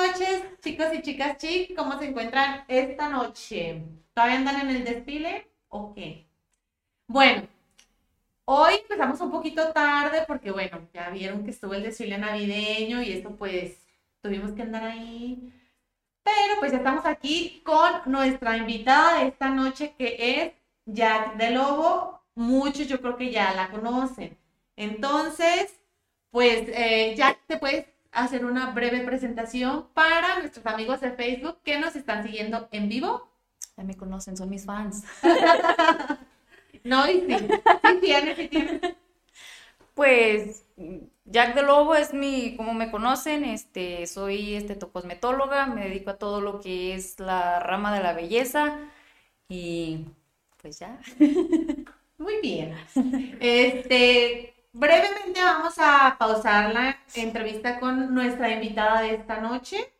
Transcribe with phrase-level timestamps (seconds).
[0.00, 1.76] noches, chicos y chicas chic.
[1.76, 3.82] ¿Cómo se encuentran esta noche?
[4.14, 5.46] ¿Todavía andan en el desfile?
[5.68, 6.26] ¿O qué?
[7.06, 7.46] Bueno,
[8.46, 13.12] hoy empezamos un poquito tarde porque, bueno, ya vieron que estuvo el desfile navideño y
[13.12, 13.78] esto pues
[14.22, 15.52] tuvimos que andar ahí.
[16.22, 20.52] Pero pues estamos aquí con nuestra invitada de esta noche que es
[20.86, 22.22] Jack de Lobo.
[22.34, 24.38] Muchos yo creo que ya la conocen.
[24.76, 25.74] Entonces,
[26.30, 31.78] pues eh, Jack, te puedes hacer una breve presentación para nuestros amigos de Facebook que
[31.78, 33.28] nos están siguiendo en vivo.
[33.76, 35.04] Ya me conocen, son mis fans.
[36.84, 38.80] no, y sí, sí tiene, sí tiene.
[39.94, 40.64] Pues
[41.24, 46.18] Jack de Lobo es mi, como me conocen, este, soy este cosmetóloga, me dedico a
[46.18, 48.78] todo lo que es la rama de la belleza
[49.48, 50.06] y
[50.60, 51.00] pues ya.
[52.18, 52.74] Muy bien.
[53.40, 59.92] Este, brevemente vamos a pausar la entrevista con nuestra invitada de esta noche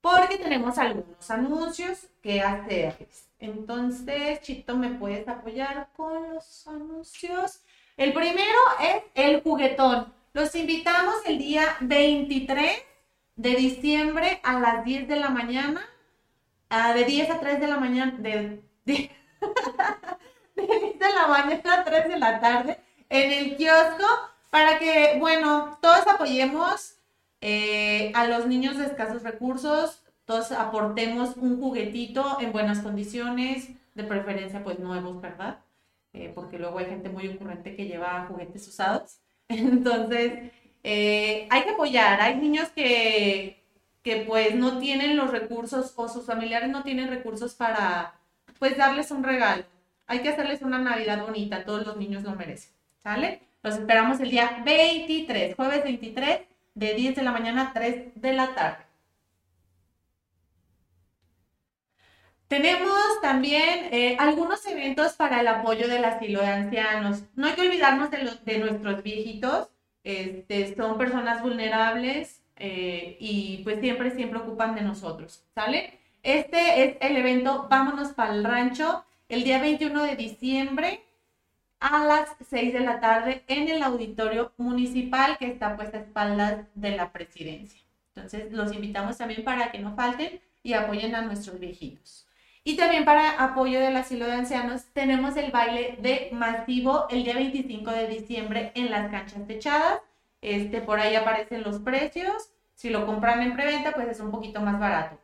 [0.00, 3.28] porque tenemos algunos anuncios que hacerles.
[3.38, 7.62] Entonces, Chito, ¿me puedes apoyar con los anuncios?
[7.96, 10.12] El primero es el juguetón.
[10.32, 12.82] Los invitamos el día 23
[13.36, 15.82] de diciembre a las 10 de la mañana,
[16.94, 19.10] de 10 a 3 de la mañana, de, de,
[20.56, 22.80] de 10 de la mañana a 3 de la tarde
[23.12, 24.06] en el kiosco
[24.50, 26.94] para que, bueno, todos apoyemos
[27.42, 34.04] eh, a los niños de escasos recursos, todos aportemos un juguetito en buenas condiciones, de
[34.04, 35.58] preferencia pues nuevos, ¿verdad?
[36.14, 39.18] Eh, porque luego hay gente muy ocurrente que lleva juguetes usados.
[39.48, 40.50] Entonces,
[40.82, 42.20] eh, hay que apoyar.
[42.22, 43.62] Hay niños que,
[44.02, 48.14] que pues no tienen los recursos o sus familiares no tienen recursos para
[48.58, 49.64] pues darles un regalo.
[50.06, 52.72] Hay que hacerles una Navidad bonita, todos los niños lo merecen.
[53.02, 53.42] ¿Sale?
[53.62, 56.40] Los esperamos el día 23, jueves 23,
[56.74, 58.84] de 10 de la mañana a 3 de la tarde.
[62.48, 67.22] Tenemos también eh, algunos eventos para el apoyo del asilo de ancianos.
[67.34, 69.70] No hay que olvidarnos de, nuestros viejitos.
[70.04, 75.44] Este, son personas vulnerables eh, y pues siempre, siempre ocupan de nosotros.
[75.54, 75.98] ¿Sale?
[76.22, 81.02] Este es el evento Vámonos para el Rancho el día 21 de diciembre
[81.82, 86.64] a las 6 de la tarde en el auditorio municipal que está puesta a espaldas
[86.74, 87.80] de la presidencia.
[88.14, 92.28] Entonces, los invitamos también para que no falten y apoyen a nuestros viejitos.
[92.64, 97.34] Y también para apoyo del asilo de ancianos tenemos el baile de masivo el día
[97.34, 100.00] 25 de diciembre en las canchas techadas.
[100.40, 102.50] Este, por ahí aparecen los precios.
[102.74, 105.18] Si lo compran en preventa, pues es un poquito más barato.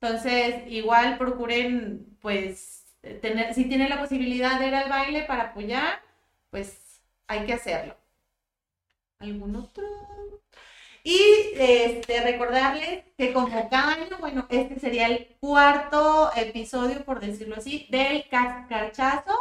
[0.00, 2.75] Entonces, igual procuren, pues,
[3.14, 6.00] tener, si tienen la posibilidad de ir al baile para apoyar,
[6.50, 7.96] pues hay que hacerlo.
[9.18, 9.84] ¿Algún otro?
[11.02, 11.20] Y
[11.54, 17.86] este, recordarles que como cada año, bueno, este sería el cuarto episodio, por decirlo así,
[17.90, 19.32] del Cascarchazo.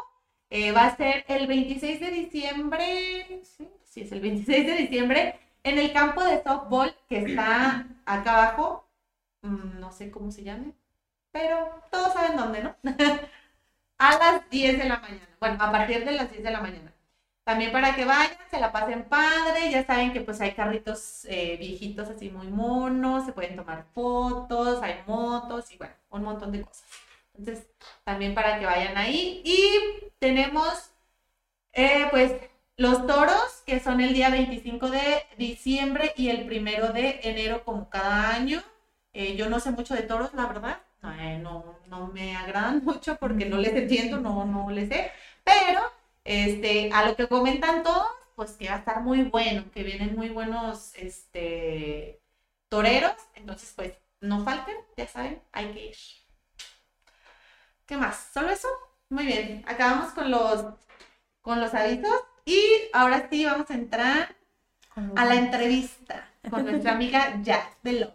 [0.52, 5.40] Eh, va a ser el 26 de diciembre, sí, sí, es el 26 de diciembre,
[5.64, 8.88] en el campo de softball que está acá abajo.
[9.42, 10.74] Mm, no sé cómo se llame,
[11.32, 12.76] pero todos saben dónde, ¿no?
[13.98, 15.28] a las 10 de la mañana.
[15.40, 16.92] Bueno, a partir de las 10 de la mañana.
[17.44, 21.58] También para que vayan, se la pasen padre, ya saben que pues hay carritos eh,
[21.60, 26.62] viejitos así muy monos, se pueden tomar fotos, hay motos y bueno, un montón de
[26.62, 26.84] cosas.
[27.38, 27.68] Entonces,
[28.04, 29.42] también para que vayan ahí.
[29.46, 30.92] Y tenemos
[31.74, 32.34] eh, pues
[32.78, 37.90] los toros, que son el día 25 de diciembre y el primero de enero como
[37.90, 38.64] cada año.
[39.14, 40.80] Eh, yo no sé mucho de toros, la verdad
[41.42, 45.12] no, no me agradan mucho porque no les entiendo, no, no les sé,
[45.44, 45.82] pero
[46.24, 50.16] este, a lo que comentan todos, pues que va a estar muy bueno, que vienen
[50.16, 52.22] muy buenos este,
[52.70, 55.96] toreros, entonces pues no falten, ya saben, hay que ir.
[57.86, 58.30] ¿Qué más?
[58.34, 58.68] ¿Solo eso?
[59.10, 60.66] Muy bien, acabamos con los,
[61.42, 62.12] con los avisos
[62.44, 62.60] y
[62.94, 64.36] ahora sí vamos a entrar
[65.16, 68.15] a la entrevista con nuestra amiga Jack de Lobo.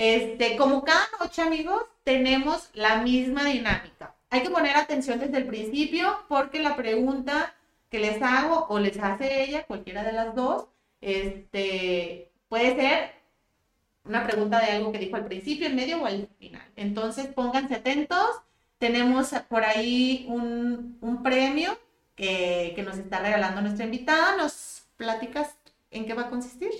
[0.00, 4.14] Este, como cada noche, amigos, tenemos la misma dinámica.
[4.30, 7.54] Hay que poner atención desde el principio porque la pregunta
[7.90, 10.68] que les hago o les hace ella, cualquiera de las dos,
[11.02, 13.10] este, puede ser
[14.04, 16.66] una pregunta de algo que dijo al principio, en medio o al final.
[16.76, 18.40] Entonces, pónganse atentos.
[18.78, 21.78] Tenemos por ahí un, premio
[22.16, 24.34] que, que nos está regalando nuestra invitada.
[24.38, 25.58] ¿Nos platicas
[25.90, 26.70] en qué va a consistir?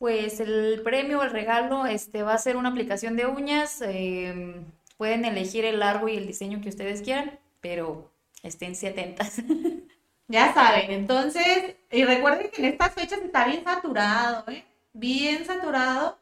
[0.00, 3.82] Pues el premio, el regalo, este, va a ser una aplicación de uñas.
[3.82, 4.64] Em,
[4.96, 8.10] pueden elegir el largo y el diseño que ustedes quieran, pero
[8.42, 9.36] estén atentas.
[10.26, 14.64] Ya saben, entonces, y recuerden que en estas fechas está bien saturado, ¿eh?
[14.92, 16.16] Bien saturado.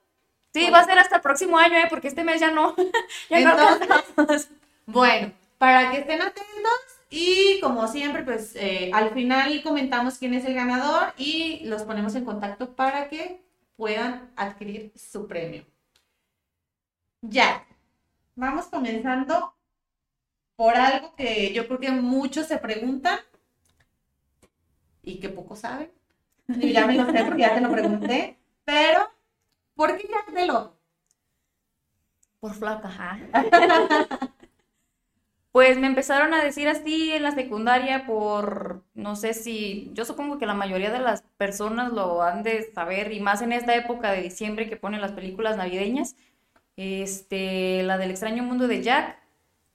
[0.54, 1.88] Sí, va a ser hasta el próximo año, ¿eh?
[1.90, 2.74] Porque este mes ya no.
[3.28, 4.48] ya no Entonces- alcanzamos.
[4.86, 10.46] Bueno, para que estén atentos y como siempre, pues eh, al final comentamos quién es
[10.46, 13.42] el ganador y los ponemos en contacto para que
[13.78, 15.64] puedan adquirir su premio.
[17.22, 17.64] Ya,
[18.34, 19.54] vamos comenzando
[20.56, 23.20] por algo que yo creo que muchos se preguntan
[25.02, 25.92] y que pocos saben.
[26.48, 29.08] Yo ya me lo sé porque ya te lo pregunté, pero
[29.74, 30.76] ¿por qué Jack de Lobo?
[32.40, 33.18] Por flaca, ajá.
[35.52, 40.38] Pues me empezaron a decir así en la secundaria por, no sé si, yo supongo
[40.38, 44.12] que la mayoría de las personas lo han de saber, y más en esta época
[44.12, 46.16] de diciembre que ponen las películas navideñas,
[46.76, 49.18] este, la del extraño mundo de Jack,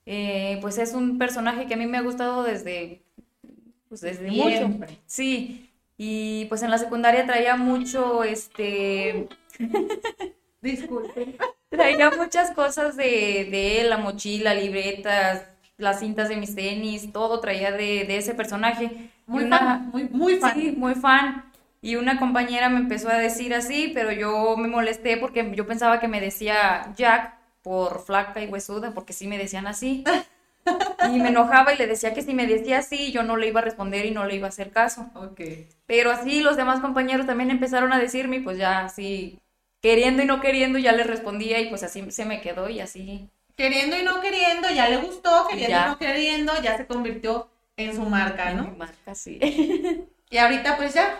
[0.05, 3.03] eh, pues es un personaje que a mí me ha gustado desde,
[3.89, 4.85] pues desde mucho.
[5.05, 9.27] Sí, y pues en la secundaria traía mucho, este,
[10.61, 11.35] Disculpen.
[11.69, 15.47] Traía muchas cosas de, de él, la mochila, libretas,
[15.83, 19.11] las cintas de mis tenis, todo traía de, de ese personaje.
[19.27, 20.53] Muy una- fan, muy, muy fan.
[20.53, 21.45] Sí, muy fan.
[21.81, 25.99] Y una compañera me empezó a decir así, pero yo me molesté porque yo pensaba
[25.99, 30.03] que me decía Jack por flaca y huesuda, porque sí me decían así.
[31.01, 33.59] Y me enojaba y le decía que si me decía así, yo no le iba
[33.59, 35.09] a responder y no le iba a hacer caso.
[35.85, 39.39] Pero así los demás compañeros también empezaron a decirme, pues ya así,
[39.81, 43.29] queriendo y no queriendo, ya les respondía y pues así se me quedó y así.
[43.55, 45.85] Queriendo y no queriendo, ya le gustó, queriendo Ya.
[45.85, 48.75] y no queriendo, ya se convirtió en su marca, en mi ¿no?
[48.77, 49.39] marca, sí.
[50.29, 51.15] Y ahorita pues ya,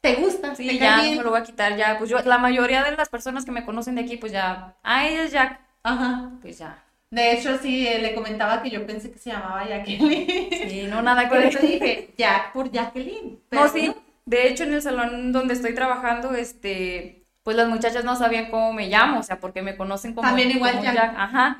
[0.00, 1.22] te gusta, Sí, te ya no bien.
[1.24, 3.96] lo voy a quitar, ya, pues yo, la mayoría de las personas que me conocen
[3.96, 6.30] de aquí, pues ya, ah, ella es Jack, Ajá.
[6.40, 6.84] pues ya.
[7.10, 10.48] De hecho, sí, eh, le comentaba que yo pensé que se llamaba Jacqueline.
[10.68, 13.32] Sí, no, nada que Por eso dije Jack por Jacqueline.
[13.32, 13.94] No, Pero sí, no.
[14.24, 18.72] de hecho en el salón donde estoy trabajando, este, pues las muchachas no sabían cómo
[18.72, 21.14] me llamo, o sea, porque me conocen como, También igual como Jack.
[21.16, 21.58] ajá.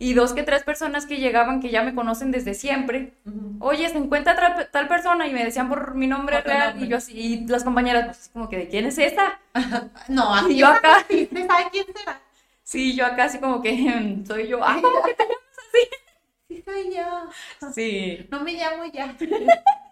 [0.00, 3.14] Y dos que tres personas que llegaban que ya me conocen desde siempre,
[3.58, 6.86] oye, se encuentra tal, tal persona y me decían por mi nombre Por real nombre.
[6.86, 9.40] y yo así, y las compañeras, pues así como que, ¿de quién es esta?
[10.08, 10.98] No, Y yo acá.
[11.10, 12.20] ¿Usted sabe quién será?
[12.62, 15.38] Sí, yo acá así como que "Mm, soy yo, ah, ¿cómo que te llamas
[16.48, 17.68] Sí, soy yo.
[17.68, 17.72] así?
[18.20, 18.26] Sí.
[18.30, 19.16] No me llamo Jack.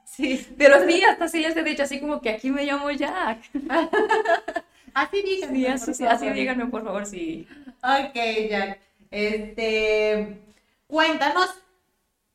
[0.05, 0.47] Sí.
[0.57, 3.39] Pero sí, hasta sí les he dicho así como que aquí me llamo Jack.
[4.95, 5.57] Así díganme.
[5.59, 7.47] Sí, por así, sí, así díganme por favor, sí.
[7.83, 8.15] Ok,
[8.51, 8.79] Jack.
[9.11, 10.41] Este,
[10.87, 11.51] cuéntanos,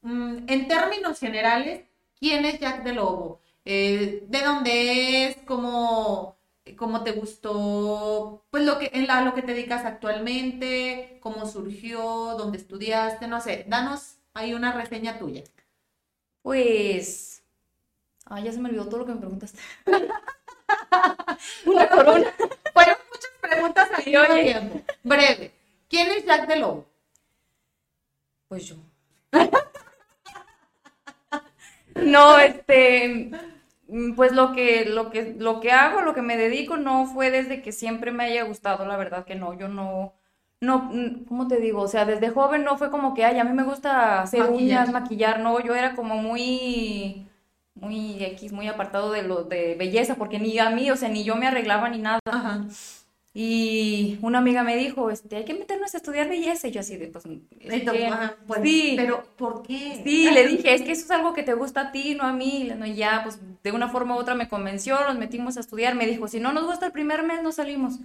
[0.01, 1.85] mm, en términos generales,
[2.19, 3.41] ¿quién es Jack de Lobo?
[3.65, 5.37] Eh, ¿de dónde es?
[5.45, 6.37] ¿Cómo,
[6.77, 8.43] cómo te gustó?
[8.49, 12.01] Pues lo que, en la, lo que te dedicas actualmente, cómo surgió,
[12.37, 15.43] dónde estudiaste, no sé, danos ahí una reseña tuya.
[16.41, 17.43] Pues.
[18.25, 19.59] Ay, ya se me olvidó todo lo que me preguntaste.
[21.65, 22.31] una por una.
[22.73, 24.81] Fueron muchas preguntas al mismo tiempo.
[25.03, 25.60] Breve.
[25.91, 26.87] ¿Quién es Jack de Lobo?
[28.47, 28.75] Pues yo.
[31.95, 33.31] No, este,
[34.15, 37.61] pues lo que, lo que, lo que hago, lo que me dedico, no fue desde
[37.61, 40.13] que siempre me haya gustado, la verdad que no, yo no,
[40.61, 40.89] no,
[41.27, 41.81] ¿cómo te digo?
[41.81, 44.87] O sea, desde joven no fue como que, ay, a mí me gusta hacer Maquillar.
[44.87, 47.27] uñas, maquillar, no, yo era como muy,
[47.75, 51.23] muy X, muy apartado de lo de belleza, porque ni a mí, o sea, ni
[51.25, 52.19] yo me arreglaba ni nada.
[52.25, 52.67] Ajá.
[53.33, 56.97] Y una amiga me dijo, este, hay que meternos a estudiar belleza, y yo así
[56.97, 58.93] de, pues, es Entonces, ajá, pues, sí.
[58.97, 60.01] pero ¿por qué?
[60.03, 62.33] Sí, le dije, es que eso es algo que te gusta a ti, no a
[62.33, 62.67] mí.
[62.67, 65.61] Y no, y ya, pues de una forma u otra me convenció, nos metimos a
[65.61, 65.95] estudiar.
[65.95, 67.99] Me dijo, si no nos gusta el primer mes, no salimos.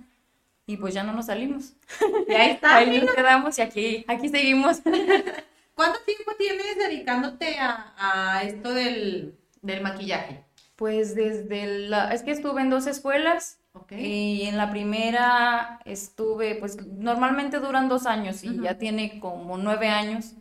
[0.69, 1.73] Y pues ya no nos salimos.
[2.29, 2.77] Y ahí está.
[2.77, 4.81] Ahí nos quedamos y aquí, aquí seguimos.
[5.75, 10.45] ¿Cuánto tiempo tienes dedicándote a, a esto del, del maquillaje?
[10.77, 13.59] Pues desde la, es que estuve en dos escuelas
[13.91, 19.89] Y en la primera estuve, pues normalmente duran dos años y ya tiene como nueve
[19.89, 20.35] años.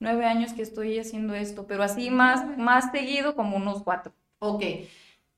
[0.00, 4.12] Nueve años que estoy haciendo esto, pero así más, más seguido como unos cuatro.
[4.38, 4.62] Ok.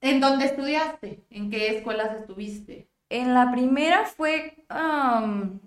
[0.00, 1.24] ¿En dónde estudiaste?
[1.30, 2.88] ¿En qué escuelas estuviste?
[3.08, 5.60] En la primera fue, am,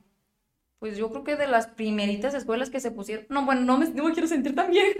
[0.79, 3.25] pues yo creo que de las primeritas escuelas que se pusieron.
[3.29, 4.97] No, bueno, no me, no me quiero sentir tan vieja.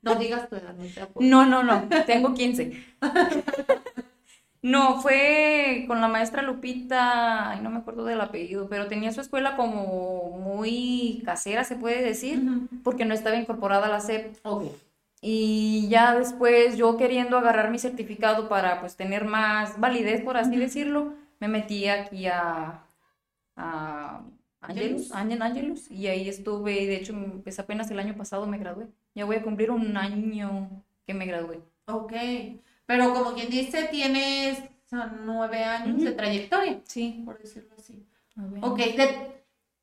[0.00, 0.74] No digas tu edad,
[1.20, 1.44] no.
[1.44, 2.84] No, no, no, tengo 15.
[4.62, 9.20] No, fue con la maestra Lupita, ay, no me acuerdo del apellido, pero tenía su
[9.20, 12.42] escuela como muy casera, se puede decir,
[12.82, 14.36] porque no estaba incorporada a la SEP.
[14.42, 14.64] Ok.
[15.20, 20.56] Y ya después yo queriendo agarrar mi certificado para pues tener más validez, por así
[20.56, 22.82] decirlo, me metí aquí a,
[23.56, 24.22] a
[24.60, 25.12] Angelus.
[25.12, 28.88] Angelus, Angelus, y ahí estuve, y de hecho pues apenas el año pasado me gradué.
[29.14, 31.60] Ya voy a cumplir un año que me gradué.
[31.86, 32.12] Ok.
[32.88, 37.20] Pero como quien dice, tienes son nueve años de trayectoria, Sí.
[37.26, 38.02] por decirlo así.
[38.62, 39.42] Ok, de,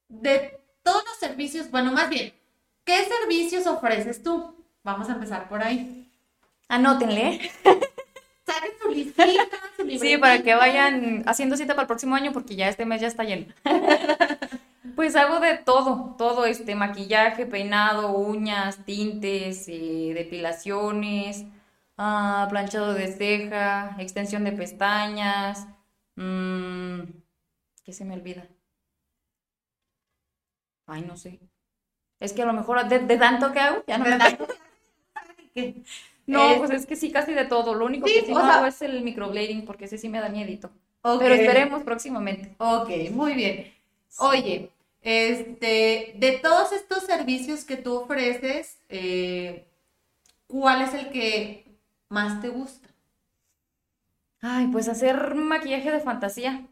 [0.10, 2.34] de todos los servicios, bueno, más bien,
[2.84, 4.56] ¿qué servicios ofreces tú?
[4.84, 6.12] Vamos a empezar por ahí.
[6.68, 7.52] Anótenle.
[8.48, 12.56] Saquen su listita, su Sí, para que vayan haciendo cita para el próximo año porque
[12.56, 13.46] ya este mes ya está lleno.
[14.96, 21.44] Pues hago de todo, todo este maquillaje, peinado, uñas, tintes, eh, depilaciones,
[21.98, 25.68] ah, planchado de ceja, extensión de pestañas,
[26.16, 27.02] mmm,
[27.84, 28.48] ¿qué se me olvida?
[30.88, 31.40] Ay, no sé.
[32.20, 34.38] Es que a lo mejor de, tanto que hago, ya no me da.
[36.28, 37.76] No, pues es que sí, casi de todo.
[37.76, 40.72] Lo único que sí no hago es el microblading, porque ese sí me da miedito.
[41.04, 42.56] Pero esperemos próximamente.
[42.58, 43.72] Ok, muy bien.
[44.18, 44.72] Oye,
[45.04, 49.68] este, de todos estos servicios que tú ofreces, eh,
[50.48, 51.65] ¿cuál es el que
[52.10, 52.90] más te gusta?
[54.42, 56.68] Ay, pues hacer maquillaje de fantasía.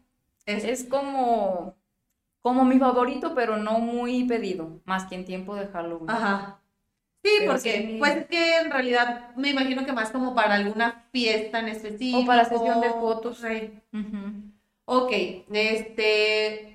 [0.46, 1.74] Es, como,
[2.42, 6.10] como mi favorito, pero no muy pedido, más que en tiempo de Halloween.
[6.10, 6.60] Ajá.
[7.22, 11.60] Sí, porque pues es que en realidad me imagino que más como para alguna fiesta
[11.60, 12.18] en específico.
[12.18, 13.38] O para sesión de fotos.
[13.38, 13.72] Sí.
[14.84, 15.12] Ok,
[15.50, 16.74] este,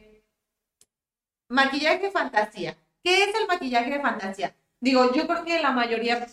[1.50, 2.78] Maquillaje fantasía.
[3.04, 4.56] ¿Qué es el maquillaje de fantasía?
[4.80, 6.28] Digo, yo creo que la mayoría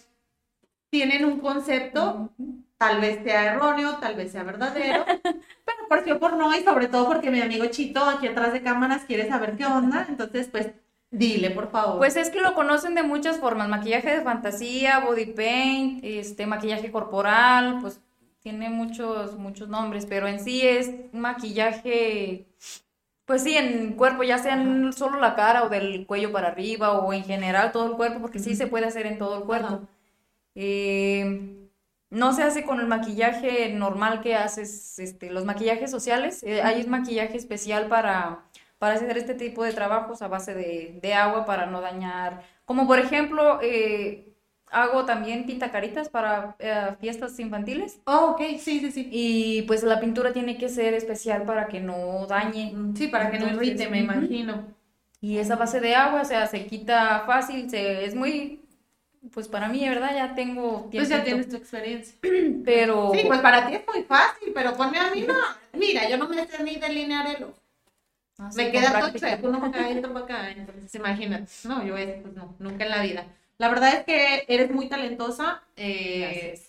[0.91, 2.33] tienen un concepto,
[2.79, 6.63] tal vez sea erróneo, tal vez sea verdadero, pero por sí o por no, y
[6.63, 10.49] sobre todo porque mi amigo Chito aquí atrás de cámaras quiere saber qué onda, entonces
[10.49, 10.71] pues
[11.11, 11.99] dile por favor.
[11.99, 16.91] Pues es que lo conocen de muchas formas, maquillaje de fantasía, body paint, este maquillaje
[16.91, 18.01] corporal, pues
[18.41, 22.47] tiene muchos muchos nombres, pero en sí es maquillaje
[23.27, 26.93] pues sí, en cuerpo, ya sea en solo la cara o del cuello para arriba
[26.93, 29.81] o en general todo el cuerpo, porque sí se puede hacer en todo el cuerpo.
[30.57, 31.69] Eh,
[32.11, 36.43] no se hace con el maquillaje normal que haces, este, los maquillajes sociales.
[36.43, 38.45] Eh, hay maquillaje especial para,
[38.79, 42.43] para hacer este tipo de trabajos a base de, de agua para no dañar.
[42.65, 44.33] Como por ejemplo, eh,
[44.71, 48.01] hago también pintacaritas para eh, fiestas infantiles.
[48.07, 49.09] Oh, ok, sí, sí, sí.
[49.11, 52.75] Y pues la pintura tiene que ser especial para que no dañe.
[52.95, 54.75] Sí, para que no irrite, me imagino.
[55.21, 58.66] Y esa base de agua, o sea, se quita fácil, se, es muy,
[59.33, 60.91] pues para mí, de verdad, ya tengo tiempo.
[60.93, 62.17] Pues ya tienes tu experiencia.
[62.65, 63.13] Pero...
[63.15, 65.35] Sí, pues para ti es muy fácil, pero ponme a mí no.
[65.73, 67.55] Mira, yo no me sé ni delinear el ojo.
[68.39, 70.51] Ah, me queda todo chueco, uno para acá, otro para acá.
[70.51, 71.51] Entonces, imagínate.
[71.65, 73.27] No, yo es, pues no, nunca en la vida.
[73.59, 75.63] La verdad es que eres muy talentosa.
[75.77, 76.61] Eh,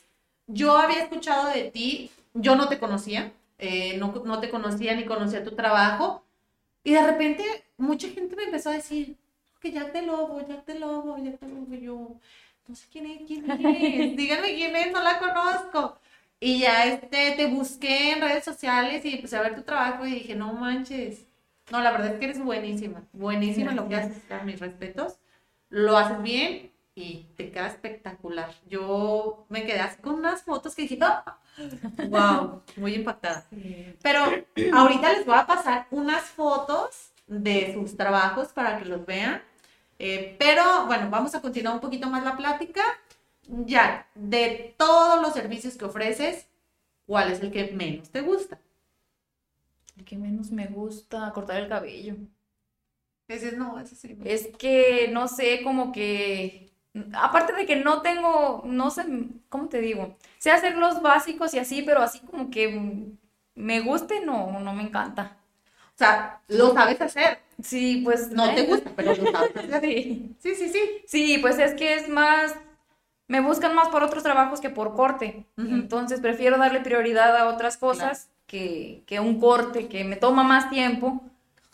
[0.48, 5.44] yo había escuchado de ti, yo no te conocía, eh, no, te conocía ni conocía
[5.44, 6.24] tu trabajo.
[6.84, 7.44] Y de repente
[7.78, 9.18] mucha gente me empezó a decir
[9.60, 11.74] que Jack de Lobo, Jack de Lobo, Jack de Lobo.
[11.74, 12.12] Y yo,
[12.68, 16.00] no sé quién es, quién es, díganme quién es, no la conozco.
[16.40, 20.12] Y ya este, te busqué en redes sociales y empecé a ver tu trabajo y
[20.12, 21.26] dije, no manches.
[21.72, 25.20] No, la verdad es que eres buenísima, buenísima lo que haces, a mis respetos.
[25.70, 28.50] Lo haces bien, y te queda espectacular.
[28.68, 30.98] Yo me quedé así con unas fotos que dije,
[32.10, 32.62] wow, ¡ah!
[32.76, 33.46] muy impactada.
[34.02, 34.24] Pero
[34.74, 39.44] ahorita les voy a pasar unas fotos de sus trabajos para que los vean.
[40.00, 42.82] Eh, pero bueno, vamos a continuar un poquito más la plática.
[43.48, 46.48] Ya, de todos los servicios que ofreces,
[47.06, 48.60] ¿cuál es el que menos te gusta?
[49.96, 52.16] El que menos me gusta, cortar el cabello.
[53.28, 54.18] Ese no, ese sí.
[54.24, 56.68] Es que, no sé, como que
[57.14, 59.06] aparte de que no tengo, no sé,
[59.50, 60.18] ¿cómo te digo?
[60.38, 63.12] Sé hacer los básicos y así, pero así como que
[63.56, 65.38] me guste, no, no me encanta.
[65.96, 67.40] O sea, lo sabes hacer.
[67.62, 68.32] Sí, pues.
[68.32, 69.82] No te gusta, pero lo sabes hacer.
[69.82, 70.36] Sí.
[70.40, 70.80] sí, sí, sí.
[71.06, 72.56] Sí, pues es que es más,
[73.28, 75.46] me buscan más por otros trabajos que por corte.
[75.58, 80.70] Entonces prefiero darle prioridad a otras cosas que, que un corte que me toma más
[80.70, 81.22] tiempo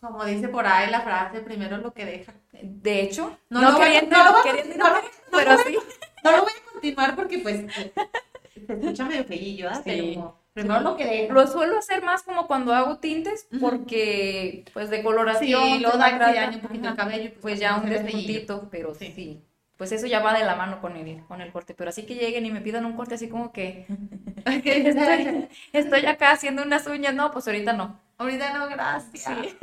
[0.04, 2.34] como dice por ahí la frase, primero lo que deja.
[2.62, 4.86] De hecho, no, lo, voy, no,
[5.32, 5.78] pero sí.
[6.26, 9.70] No lo voy a continuar porque pues se escucha medio feillo.
[9.86, 11.28] Pero primero lo que.
[11.30, 16.50] Lo suelo hacer más como cuando hago tintes porque pues de coloración, sí, luego da
[16.52, 19.12] un poquito el cabello, pues, pues ya un despuntito, pero sí.
[19.16, 19.42] sí.
[19.78, 22.16] Pues eso ya va de la mano con el, con el corte, pero así que
[22.16, 23.88] lleguen y me pidan un corte así como que
[24.46, 28.00] estoy, estoy acá haciendo unas uñas, no, pues ahorita no.
[28.18, 29.24] Ahorita no, gracias.
[29.24, 29.58] Sí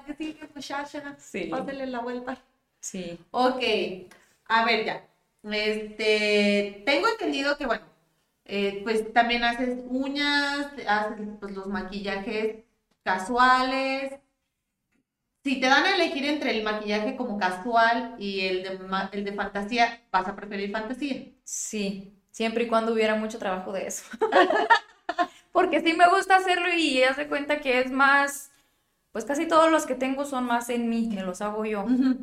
[0.00, 1.16] que sí, muchacha.
[1.18, 1.44] Sí.
[1.44, 2.38] Pásale la vuelta.
[2.80, 3.18] Sí.
[3.30, 3.62] Ok.
[4.48, 5.04] A ver, ya.
[5.44, 7.84] Este, tengo entendido que, bueno,
[8.44, 12.64] eh, pues también haces uñas, haces pues, los maquillajes
[13.04, 14.12] casuales.
[15.44, 18.80] Si te dan a elegir entre el maquillaje como casual y el de,
[19.12, 21.26] el de fantasía, ¿vas a preferir fantasía?
[21.44, 24.04] Sí, siempre y cuando hubiera mucho trabajo de eso.
[25.52, 28.50] Porque sí me gusta hacerlo y ya se cuenta que es más
[29.12, 31.84] Pues casi todos los que tengo son más en mí, me los hago yo.
[31.84, 32.16] Ujú.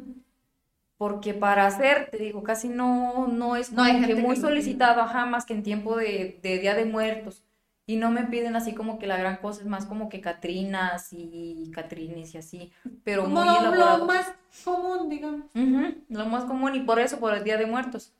[0.99, 4.41] Porque para hacer, te digo, casi no, no es No hay que que muy lo
[4.43, 7.41] solicitado, ajá, más que en tiempo de, de Día de Muertos.
[7.87, 11.07] Y no me piden así como que la gran cosa, es más como que Catrinas
[11.13, 12.71] y Catrines y así,
[13.03, 14.05] pero Como muy lo, elaborado.
[14.05, 14.31] más
[14.63, 15.45] común, digamos.
[15.55, 18.11] Ujú, lo más común y por eso, por el Día de Muertos.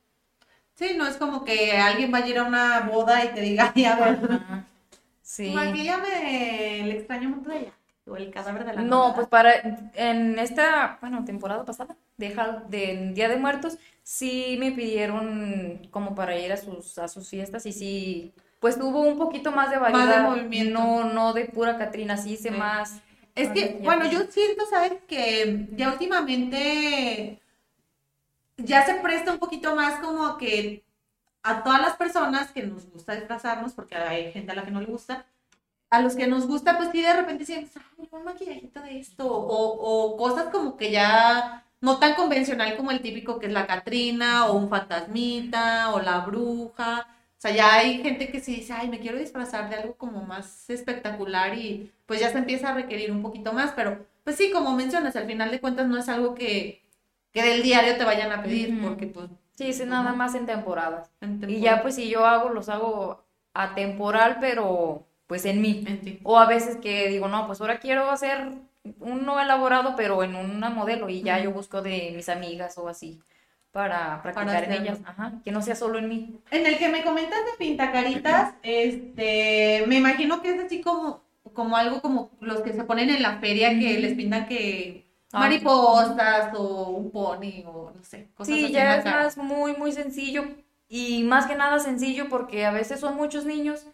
[0.74, 3.72] Sí, no es como que alguien vaya a ir a una boda y te diga,
[3.76, 4.64] ay, a ver, Ajá,
[5.22, 5.52] Sí.
[5.54, 7.72] maquíllame el extraño mundo de ella,
[8.10, 9.52] o el cadáver de la No, pues para
[9.94, 12.28] en esta, bueno, temporada pasada de,
[12.68, 17.66] de Día de Muertos, sí me pidieron como para ir a sus a sus fiestas
[17.66, 20.80] y sí, pues tuvo un poquito más de Más de variedad, movimiento.
[20.80, 22.56] no no de pura Catrina, sí hice Sí.
[22.58, 23.00] más.
[23.34, 23.82] Es que, maquillaje.
[23.84, 24.94] bueno, yo siento, ¿sabes?
[25.08, 27.40] Que ya últimamente
[28.56, 30.84] ya se presta un poquito más como que
[31.42, 34.80] a todas las personas que nos gusta disfrazarnos, porque hay gente a la que no
[34.80, 35.26] le gusta,
[35.90, 39.26] a los que nos gusta, pues sí, de repente sientes, ay, un maquillajito de esto,
[39.26, 43.66] o, o cosas como que ya no tan convencional como el típico que es la
[43.66, 47.06] Catrina, o un fantasmita, o la bruja.
[47.38, 50.22] O sea, ya hay gente que sí dice, ay, me quiero disfrazar de algo como
[50.22, 54.50] más espectacular y pues ya se empieza a requerir un poquito más, pero pues sí,
[54.50, 56.82] como mencionas, al final de cuentas no es algo que,
[57.32, 59.30] que del diario te vayan a pedir, porque pues...
[59.54, 61.10] Sí, es nada más en temporadas.
[61.20, 65.84] en Y ya pues si yo hago los hago atemporal, pero pues en mí.
[65.86, 66.18] En ti.
[66.24, 68.48] O a veces que digo, no, pues ahora quiero hacer
[68.98, 73.20] uno elaborado, pero en una modelo, y ya yo busco de mis amigas o así
[73.70, 76.40] para practicar en ellas, ajá, que no sea solo en mí.
[76.50, 81.76] En el que me comentas de pintacaritas, este, me imagino que es así como, como
[81.76, 86.52] algo como los que se ponen en la feria que les pintan que Ah, mariposas
[86.56, 90.42] o un pony o no sé, cosas Sí, así ya es más muy, muy sencillo
[90.92, 93.86] y más que nada sencillo porque a veces son muchos niños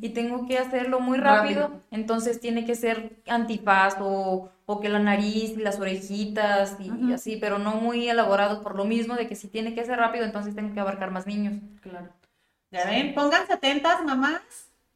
[0.00, 1.80] y tengo que hacerlo muy rápido, Rápido.
[1.90, 7.36] entonces tiene que ser antifaz o, o que la nariz y las orejitas y así,
[7.40, 10.54] pero no muy elaborado por lo mismo de que si tiene que ser rápido, entonces
[10.54, 11.54] tengo que abarcar más niños.
[11.82, 12.08] Claro.
[12.70, 14.40] Ya ven, pónganse atentas, mamás,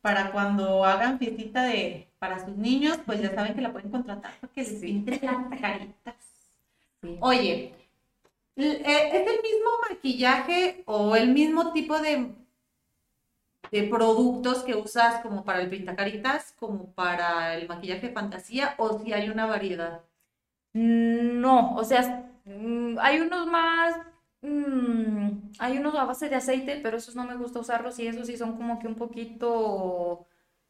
[0.00, 4.32] para cuando hagan fiestita de para sus niños, pues ya saben que la pueden contratar
[4.40, 5.04] porque les Sí.
[5.22, 6.14] las caritas.
[7.02, 7.16] Sí.
[7.20, 7.74] Oye,
[8.64, 12.34] ¿es el mismo maquillaje o el mismo tipo de,
[13.70, 18.98] de productos que usas como para el pintacaritas, como para el maquillaje de fantasía, o
[18.98, 20.00] si hay una variedad?
[20.74, 23.96] No, o sea, mm, hay unos más,
[24.42, 28.26] mm, hay unos a base de aceite, pero esos no me gusta usarlos y esos
[28.26, 30.26] sí son como que un poquito,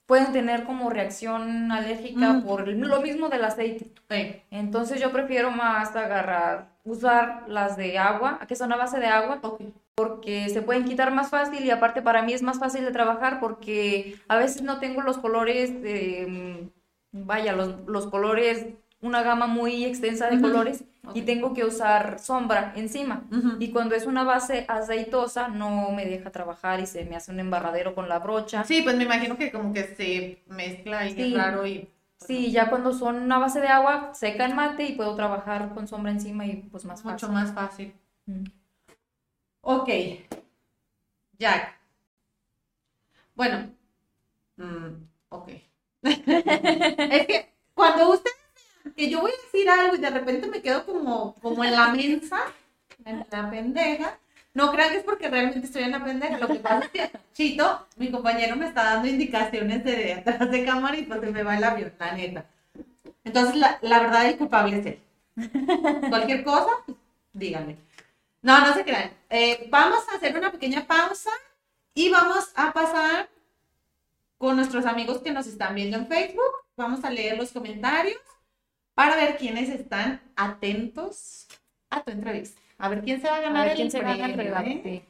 [0.07, 2.42] pueden tener como reacción alérgica Mm.
[2.44, 3.92] por el- lo mismo del aceite.
[4.11, 9.07] Eh, Entonces yo prefiero más agarrar, usar las de agua, que son a base de
[9.07, 9.40] agua,
[9.94, 13.40] porque se pueden quitar más fácil y aparte para mí es más fácil de trabajar
[13.40, 16.70] porque a veces no tengo los colores, de,
[17.12, 18.66] mm, vaya, los, los colores,
[19.01, 23.22] una gama muy extensa de colores y tengo que usar sombra encima.
[23.61, 27.40] Y cuando es una base aceitosa no me deja trabajar y se me hace un
[27.40, 28.64] embarradero con la brocha.
[28.64, 31.35] Sí, pues me imagino que como que se mezcla y es Sí.
[31.35, 31.88] raro y...
[32.18, 35.88] Sí, ya cuando son una base de agua, seca en mate y puedo trabajar con
[35.88, 37.28] sombra encima y pues más mucho fácil.
[37.28, 37.94] más fácil.
[38.26, 38.44] Mm.
[39.62, 39.88] Ok.
[41.38, 41.78] Jack.
[43.35, 43.70] Bueno.
[44.57, 44.88] mm,
[45.31, 45.48] ok.
[46.02, 50.85] es que cuando vean que yo voy a decir algo y de repente me quedo
[50.87, 52.38] como, como en la mensa,
[53.04, 54.18] en la pendeja,
[54.54, 55.98] no crean que es porque realmente estoy en la.
[56.38, 60.50] Lo que pasa es que Chito, mi compañero, me está dando indicaciones de, de atrás
[60.50, 62.46] de cámara y pues se me va el avión, la neta.
[63.24, 65.02] Entonces, la, la verdad, el culpable es él.
[66.08, 66.70] Cualquier cosa,
[67.32, 67.76] díganme.
[68.42, 69.11] No, no se crean.
[69.30, 71.30] Eh, vamos a hacer una pequeña pausa
[71.94, 73.28] y vamos a pasar
[74.38, 76.52] con nuestros amigos que nos están viendo en Facebook.
[76.76, 78.20] Vamos a leer los comentarios
[78.94, 81.46] para ver quiénes están atentos
[81.90, 82.61] a tu entrevista.
[82.78, 84.58] A ver quién se va a A ganar el se gana el premio.
[84.60, 84.80] ¿eh?
[84.84, 85.02] sí.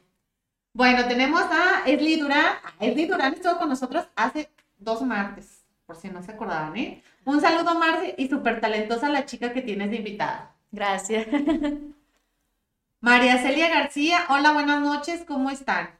[0.72, 2.54] Bueno, tenemos a Esli Durán.
[2.80, 7.02] Esli Durán estuvo con nosotros hace dos martes, por si no se acordaban, ¿eh?
[7.24, 10.54] Un saludo, Marce, y súper talentosa la chica que tienes de invitada.
[10.70, 11.26] Gracias.
[13.00, 15.90] María Celia García, hola, buenas noches, ¿cómo están?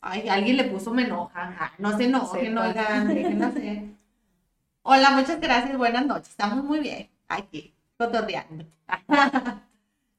[0.00, 2.68] Ay, alguien le puso me enoja, ajá, no se enojen, Sepa.
[2.68, 3.52] oigan, déjenla.
[4.82, 8.64] Hola, muchas gracias, buenas noches, estamos muy bien, aquí, cotorreando.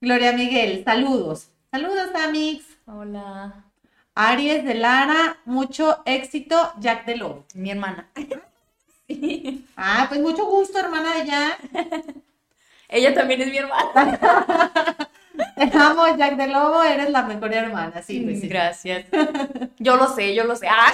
[0.02, 1.50] Gloria Miguel, saludos.
[1.72, 2.66] Saludos, Amix.
[2.86, 3.66] Hola.
[4.16, 7.46] Aries de Lara, mucho éxito, Jack de Lobo.
[7.56, 8.10] Mi hermana.
[9.76, 11.60] Ah, pues mucho gusto, hermana de Jack.
[12.88, 13.90] Ella también es mi hermana.
[15.58, 18.48] Te amo, Jack de Lobo, eres la mejor hermana, sí, pues sí.
[18.48, 19.06] Gracias.
[19.80, 20.68] Yo lo sé, yo lo sé.
[20.70, 20.94] Ah,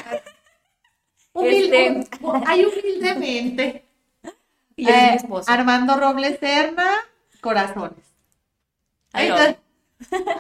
[1.33, 2.17] Humilde, Este-
[2.47, 3.85] hay humildemente.
[4.75, 5.51] Y es mi Eh, esposo.
[5.51, 6.89] Armando Robles Serna,
[7.39, 8.03] corazones.
[9.23, 9.57] Love Entonces-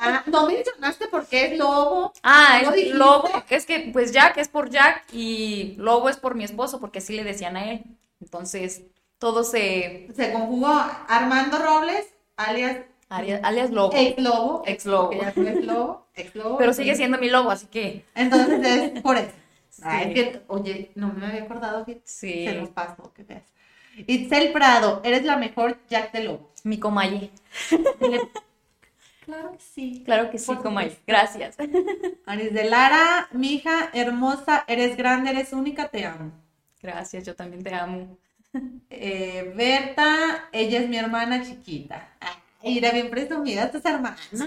[0.01, 2.13] Ah, no mencionaste por qué es lobo.
[2.21, 2.91] Ah, ¿No es?
[2.93, 6.99] Lobo, es que pues Jack es por Jack y Lobo es por mi esposo, porque
[6.99, 7.83] así le decían a él.
[8.21, 8.83] Entonces,
[9.17, 10.09] todo se...
[10.15, 10.67] Se conjugó
[11.07, 12.77] Armando Robles, alias
[13.09, 13.93] Alias, alias Lobo.
[13.95, 14.63] ex lobo.
[14.65, 15.09] Ex lobo.
[15.09, 16.31] porque ex.
[16.57, 18.59] Pero sigue siendo mi lobo, así que Entonces
[18.93, 19.31] es por eso.
[19.83, 23.43] Ah, es que, oye, no me había acordado que sí, se nos pasó, que veas.
[24.07, 26.49] Itzel Prado, eres la mejor Jack de Lobo.
[26.63, 27.29] mi comalle.
[29.27, 30.01] Claro que sí.
[30.05, 31.01] Claro que sí, supuesto.
[31.05, 31.55] Gracias.
[32.25, 36.31] Aris de Lara, mi hija hermosa, eres grande, eres única, te amo.
[36.81, 38.17] Gracias, yo también te amo.
[38.89, 42.09] Eh, Berta, ella es mi hermana chiquita.
[42.63, 44.19] Ay, era bien presumida tus hermanas.
[44.31, 44.37] Sí.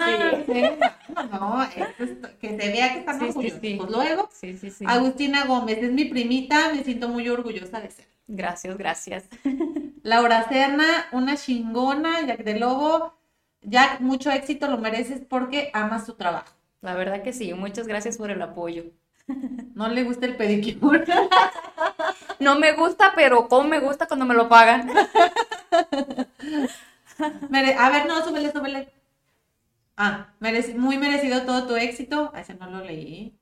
[1.30, 3.60] No, no, esto es- que se vea que están Sí, sí, orgullosos.
[3.60, 3.74] sí.
[3.78, 4.84] Pues luego, Sí, sí, sí.
[4.88, 8.06] Agustina Gómez es mi primita, me siento muy orgullosa de ser.
[8.26, 9.24] Gracias, gracias.
[10.02, 13.12] Laura Serna, una chingona, Jack de Lobo.
[13.62, 16.52] Jack, mucho éxito, lo mereces porque amas tu trabajo.
[16.80, 18.84] La verdad que sí, muchas gracias por el apoyo.
[19.74, 21.04] No le gusta el pedicure.
[22.40, 24.90] No me gusta, pero cómo me gusta cuando me lo pagan.
[27.78, 28.88] A ver, no, súbele, súbele.
[29.96, 32.30] Ah, mereci- muy merecido todo tu éxito.
[32.34, 33.34] Ah, Ese no lo leí.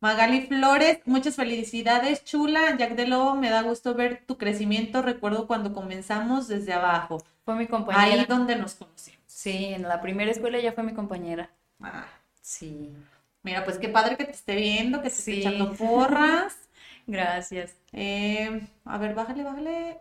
[0.00, 2.76] Magali Flores, muchas felicidades, chula.
[2.78, 5.02] Jack de Lobo, me da gusto ver tu crecimiento.
[5.02, 8.26] Recuerdo cuando comenzamos desde abajo, Fue mi ahí compañera.
[8.28, 9.23] donde nos conocimos.
[9.44, 11.50] Sí, en la primera escuela ya fue mi compañera.
[11.82, 12.06] Ah,
[12.40, 12.94] Sí,
[13.42, 15.40] mira, pues qué padre que te esté viendo, que te esté Sí.
[15.40, 16.56] echando porras.
[17.06, 17.74] gracias.
[17.92, 19.98] Eh, a ver, bájale, bájale.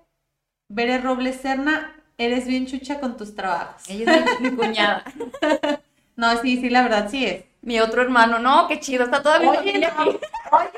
[0.70, 3.90] Bere Robles Serna, eres bien chucha con tus trabajos.
[3.90, 5.04] Ella es mi, mi cuñada.
[6.16, 7.44] No, sí, sí, la verdad sí es.
[7.64, 10.20] Mi otro hermano, no, qué chido, está toda mi Oye, familia no, aquí.
[10.52, 10.70] oye,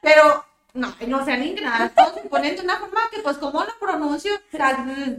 [0.00, 4.32] pero no, no sean ingratos, ponen de una forma que pues como lo pronuncio,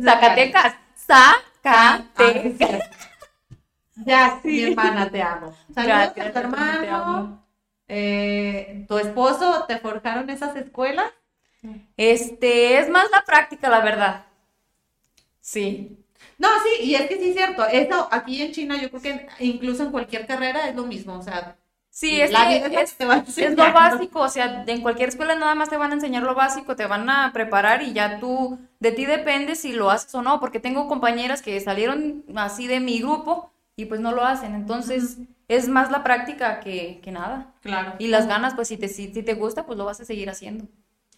[0.04, 0.76] Zacatecas,
[1.10, 2.84] Ah, Zacatecas.
[3.96, 5.56] Ya, mi hermana, te amo.
[5.74, 6.88] Saludos Gracias, a tu te hermano.
[6.88, 7.48] amo.
[7.88, 11.12] Eh, ¿Tu esposo te forjaron esas escuelas?
[11.98, 14.26] Este, es más la práctica, la verdad.
[15.42, 15.98] Sí,
[16.38, 17.66] No, sí, y es que sí es cierto.
[17.66, 21.16] Eso aquí en China, yo creo que incluso en cualquier carrera es lo mismo.
[21.18, 21.58] O sea,
[21.90, 23.74] sí, es que lo es, que te va es lo enseñando.
[23.74, 26.88] básico, o sea, en cualquier escuela nada más te van a enseñar lo básico, te
[26.88, 30.60] van a preparar y ya tú, de ti depende si lo haces o no, porque
[30.60, 35.68] tengo compañeras que salieron así de mi grupo y pues no lo hacen, entonces es
[35.68, 37.54] más la práctica que, que nada.
[37.62, 37.94] Claro.
[37.98, 40.30] Y las ganas, pues si te, si, si te gusta, pues lo vas a seguir
[40.30, 40.66] haciendo.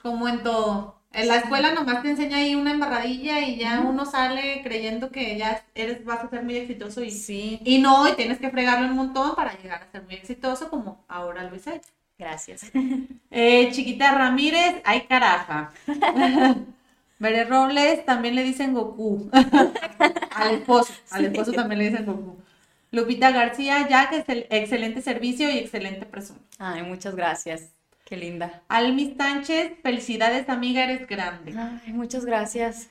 [0.02, 1.01] Como en todo.
[1.14, 5.38] En la escuela nomás te enseña ahí una embarradilla y ya uno sale creyendo que
[5.38, 8.88] ya eres, vas a ser muy exitoso y, Sí, y no, y tienes que fregarlo
[8.88, 11.72] un montón para llegar a ser muy exitoso como ahora lo hecho.
[12.18, 12.72] gracias.
[13.34, 15.72] Eh, Chiquita Ramírez, ay caraja.
[17.20, 19.30] Bere Robles, también le dicen Goku.
[20.32, 22.38] al esposo, al esposo también le dicen Goku.
[22.92, 26.40] Lupita García, Jack, es el excelente servicio y excelente persona.
[26.60, 27.70] Ay, muchas gracias.
[28.12, 28.62] Qué linda.
[28.68, 31.56] Almis Sánchez, felicidades amiga, eres grande.
[31.58, 32.90] Ay, muchas gracias.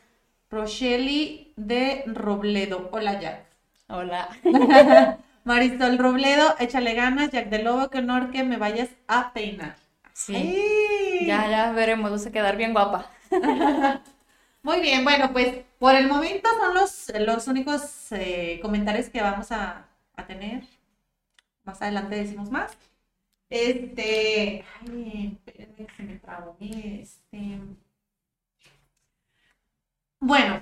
[0.49, 3.45] Rocheli de Robledo, hola Jack.
[3.89, 4.31] Hola.
[5.45, 9.77] Marisol Robledo, échale ganas, Jack de Lobo, qué honor que me vayas a peinar.
[10.15, 10.35] Sí.
[10.35, 11.27] Ay.
[11.27, 13.11] Ya, ya veremos, vas a quedar bien guapa.
[14.63, 19.53] Muy bien, bueno, pues por el momento son los, los únicos eh, comentarios que vamos
[19.53, 19.85] a,
[20.17, 20.63] a tener.
[21.65, 22.75] Más adelante decimos más.
[23.51, 27.59] Este, ay, espérenme que se me trabó mi, este.
[30.21, 30.61] Bueno,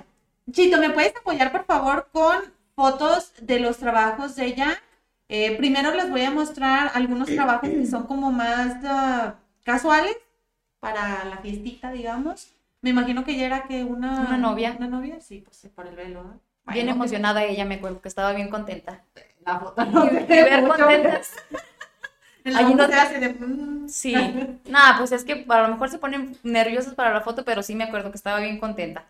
[0.50, 2.36] Chito, ¿me puedes apoyar por favor con
[2.74, 4.82] fotos de los trabajos de ella?
[5.28, 10.16] Eh, primero les voy a mostrar algunos trabajos que son como más ah, casuales
[10.80, 12.54] para la fiestita, digamos.
[12.80, 14.20] Me imagino que ella era que una...
[14.20, 14.74] Una novia.
[14.78, 16.22] Una novia, sí, pues por el velo.
[16.22, 16.40] ¿no?
[16.72, 19.04] Bien emocionada ella, me acuerdo que estaba bien contenta.
[19.44, 21.36] La foto no ver contentas.
[22.52, 23.88] Foto no te- hace de, mm.
[23.88, 24.14] Sí.
[24.68, 27.74] Nada, pues es que a lo mejor se ponen nerviosas para la foto, pero sí
[27.74, 29.04] me acuerdo que estaba bien contenta.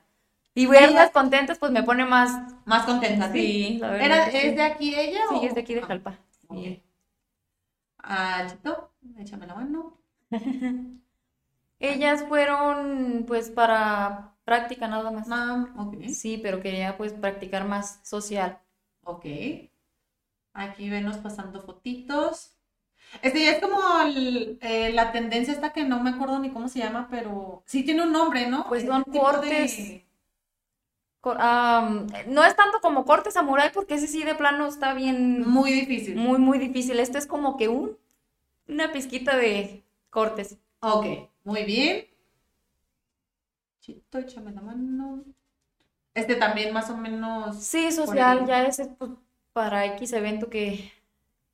[0.55, 2.33] Y verlas contentas, pues me pone más.
[2.67, 3.41] Más contenta, sí.
[3.75, 4.07] Sí, la verdad.
[4.07, 4.37] ¿Era, sí.
[4.39, 5.21] ¿Es de aquí ella?
[5.29, 6.11] Sí, o- es de aquí de Ah, Jalpa.
[6.49, 6.57] ok.
[6.65, 6.83] Sí.
[8.03, 9.99] Ah, Chito, échame la mano.
[11.81, 15.29] Ellas fueron, pues, para práctica nada más.
[15.29, 16.09] Mam, ok.
[16.09, 18.59] Sí, pero quería, pues, practicar más social.
[19.05, 19.25] Ok.
[20.53, 22.58] Aquí venos pasando fotitos.
[23.23, 26.69] Este ya es como el- eh, la tendencia esta que no me acuerdo ni cómo
[26.69, 28.67] se llama, pero sí tiene un nombre, ¿no?
[28.69, 29.77] Pues Este son cortes.
[29.77, 30.05] de-
[32.29, 35.41] no es tanto como corte samurái, porque ese sí de plano está bien.
[35.49, 36.17] Muy difícil.
[36.17, 36.99] Muy, muy difícil.
[37.01, 37.97] Este es como que un,
[38.69, 40.59] una pizquita de cortes.
[40.81, 41.07] Ok,
[41.45, 42.07] muy bien.
[43.81, 45.25] Chito, échame la mano.
[46.15, 47.57] Este también más o menos.
[47.57, 49.11] Sí, social, ya es pues,
[49.53, 50.93] para X evento que,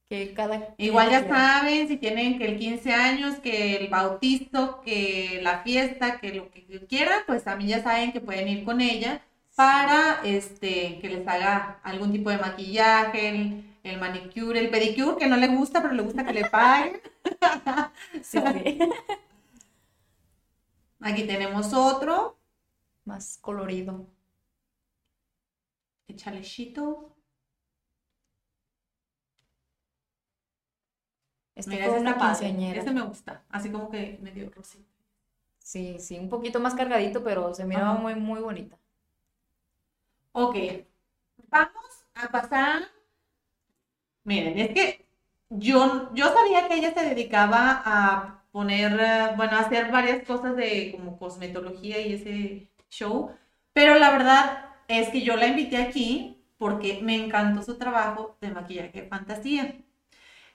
[0.08, 0.74] que cada...
[0.78, 6.20] Igual ya saben, si tienen que el 15 años, que el bautizo, que la fiesta,
[6.20, 9.22] que lo que quieran, pues también ya saben que pueden ir con ella
[9.54, 15.28] para este que les haga algún tipo de maquillaje, el, el manicure, el pedicure, que
[15.28, 17.00] no le gusta, pero le gusta que le paguen.
[18.22, 18.78] sí, sí.
[21.00, 22.38] Aquí tenemos otro.
[23.04, 24.06] Más colorido.
[26.08, 27.13] El chalechito.
[31.54, 32.78] Este Mira, ese está padre.
[32.78, 33.42] Ese me gusta.
[33.48, 34.84] Así como que medio rosita.
[35.58, 38.78] Sí, sí, un poquito más cargadito, pero se miraba muy, muy bonita.
[40.32, 40.56] Ok.
[41.50, 42.82] Vamos a pasar.
[44.24, 45.06] Miren, es que
[45.50, 48.92] yo, yo sabía que ella se dedicaba a poner,
[49.36, 53.30] bueno, hacer varias cosas de como cosmetología y ese show,
[53.72, 58.50] pero la verdad es que yo la invité aquí porque me encantó su trabajo de
[58.50, 59.74] maquillaje fantasía.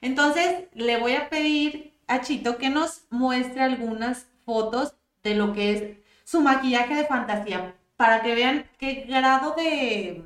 [0.00, 5.72] Entonces, le voy a pedir a Chito que nos muestre algunas fotos de lo que
[5.72, 10.24] es su maquillaje de fantasía, para que vean qué grado de,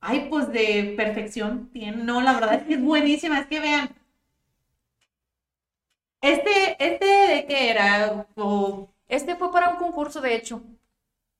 [0.00, 2.02] ay, pues de perfección tiene.
[2.04, 3.90] No, la verdad es que es buenísima, es que vean,
[6.22, 8.26] este, este de qué era?
[9.08, 10.62] Este fue para un concurso, de hecho.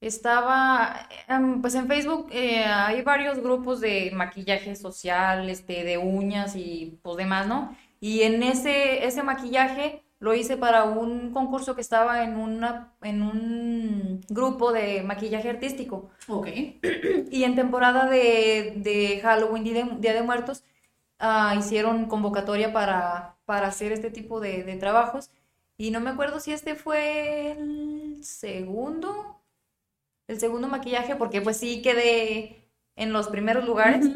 [0.00, 6.56] Estaba, em, pues en Facebook eh, hay varios grupos de maquillaje social, este, de uñas
[6.56, 7.76] y pues demás, ¿no?
[8.00, 13.22] Y en ese, ese maquillaje lo hice para un concurso que estaba en, una, en
[13.22, 16.10] un grupo de maquillaje artístico.
[16.28, 16.48] Ok.
[17.30, 19.64] Y en temporada de, de Halloween,
[20.00, 20.64] Día de, Muertos,
[21.18, 25.30] ah, hicieron convocatoria para, para hacer este tipo de, trabajos.
[25.78, 29.39] Y no me acuerdo si este fue el segundo,
[30.30, 34.08] el segundo maquillaje, porque pues sí quedé en los primeros lugares.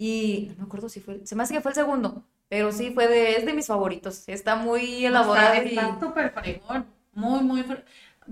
[0.00, 2.92] Y no me acuerdo si fue, se me hace que fue el segundo, pero sí
[2.92, 4.28] fue de, es de mis favoritos.
[4.28, 5.54] Está muy elaborado.
[5.54, 7.64] Está súper fregón, muy, muy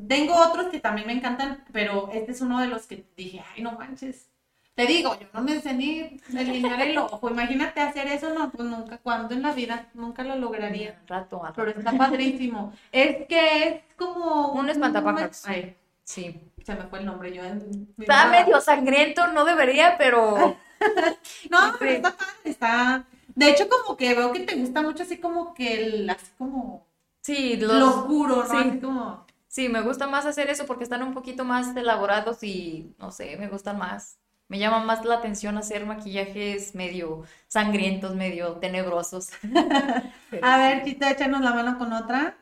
[0.06, 3.64] Tengo otros que también me encantan, pero este es uno de los que dije, ay,
[3.64, 4.28] no manches,
[4.76, 7.30] te digo, yo no me enseñé a delinear el ojo.
[7.30, 11.00] Imagínate hacer eso, no, pues nunca, cuando en la vida, nunca lo lograría.
[11.06, 11.54] Rato, rato.
[11.56, 12.74] Pero está padrísimo.
[12.92, 14.52] Es que es como.
[14.52, 15.46] Un espantapájaros.
[15.46, 15.74] Ay,
[16.06, 16.40] sí.
[16.64, 17.42] Se me fue el nombre, yo.
[17.98, 20.56] Está medio sangriento, no debería, pero.
[21.50, 23.04] no, pero está padre, está.
[23.34, 26.86] De hecho, como que veo que te gusta mucho así como que el, así como.
[27.20, 27.78] Sí, los...
[27.78, 28.58] lo oscuro, ¿no?
[28.58, 29.26] Así como.
[29.46, 33.36] Sí, me gusta más hacer eso porque están un poquito más elaborados y no sé,
[33.36, 34.18] me gustan más.
[34.48, 39.30] Me llama más la atención hacer maquillajes medio sangrientos, medio tenebrosos.
[40.42, 42.36] a ver, Chita, échanos la mano con otra.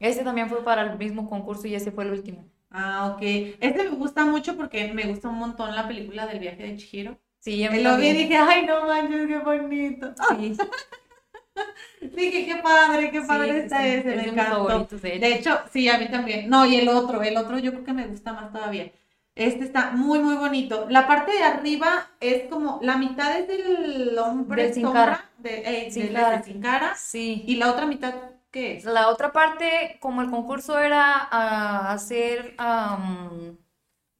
[0.00, 2.44] Este también fue para el mismo concurso y ese fue el último.
[2.76, 3.22] Ah, ok.
[3.60, 7.16] Este me gusta mucho porque me gusta un montón la película del viaje de Chihiro.
[7.38, 10.12] Sí, yo me lo vi y dije, ay, no manches, qué bonito.
[10.30, 10.56] Sí.
[12.00, 14.88] dije, qué padre, qué padre está ese, me encantó.
[14.90, 16.50] de hecho, sí, a mí también.
[16.50, 18.90] No, y el otro, el otro yo creo que me gusta más todavía.
[19.36, 20.86] Este está muy, muy bonito.
[20.90, 25.30] La parte de arriba es como, la mitad es del hombre sin cara.
[25.38, 26.94] De, eh, sin, cara.
[26.96, 27.44] Sí.
[27.46, 28.14] Y la otra mitad,
[28.54, 28.84] ¿qué es?
[28.84, 32.54] La otra parte, como el concurso era hacer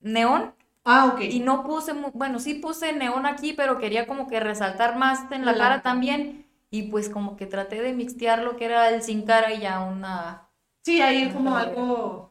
[0.00, 0.52] neón.
[0.84, 1.20] Ah, ok.
[1.20, 5.46] Y no puse, bueno, sí puse neón aquí, pero quería como que resaltar más en
[5.46, 6.46] la, cara también.
[6.68, 9.80] Y pues como que traté de mixtear lo que era el sin cara y ya
[9.80, 10.48] una...
[10.82, 12.30] Sí, ahí como algo...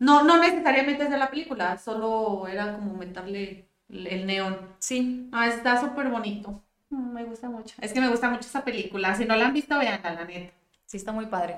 [0.00, 4.58] No, no necesariamente es de la película, solo era como aumentarle el neón.
[4.80, 5.28] Sí.
[5.30, 6.60] Ah, está súper bonito.
[6.90, 7.76] Mm, me gusta mucho.
[7.80, 9.14] Es que me gusta mucho esa película.
[9.14, 10.61] Si no la han visto, veanla, la neta.
[10.92, 11.56] Sí, está muy padre.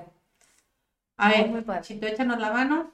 [1.17, 1.81] A ver, muy padre.
[1.81, 2.89] Chito, échanos la mano.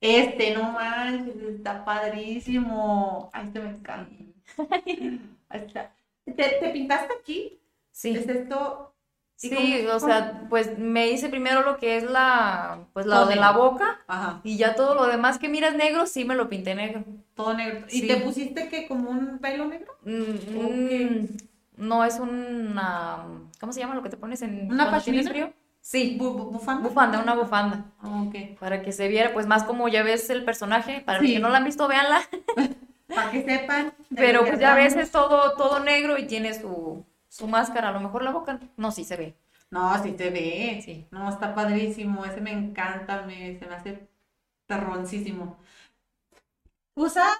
[0.00, 3.30] Este, no manches, está padrísimo.
[3.32, 4.24] Ay, este me encanta.
[5.48, 5.92] Ahí está.
[6.24, 7.58] ¿Te, ¿Te, pintaste aquí?
[7.90, 8.10] Sí.
[8.10, 8.94] ¿Es esto
[9.34, 13.50] Sí, o sea, pues me hice primero lo que es la, pues lo de la
[13.50, 14.40] boca Ajá.
[14.44, 17.02] y ya todo lo demás que miras negro, sí me lo pinté negro.
[17.34, 17.84] Todo negro.
[17.90, 19.96] ¿Y te pusiste que como un pelo negro?
[20.04, 21.24] Mm,
[21.76, 23.26] no, es una,
[23.58, 25.28] ¿cómo se llama lo que te pones en una pachulina?
[25.28, 25.52] frío?
[25.82, 26.16] Sí.
[26.18, 26.88] ¿Bufanda?
[26.88, 27.84] Bufanda, una bufanda.
[28.00, 28.58] Ah, ok.
[28.58, 31.50] Para que se viera, pues más como ya ves el personaje, para los que no
[31.50, 32.22] la han visto, véanla.
[33.14, 33.92] para que sepan.
[34.16, 38.00] Pero pues ya ves, es todo, todo negro y tiene su su máscara, a lo
[38.00, 39.34] mejor la boca, no, sí se ve.
[39.70, 40.82] No, sí se ve.
[40.84, 41.06] Sí.
[41.10, 44.06] No, está padrísimo, ese me encanta, me, se me hace
[44.66, 45.56] terroncísimo.
[46.94, 47.38] ¿Usas,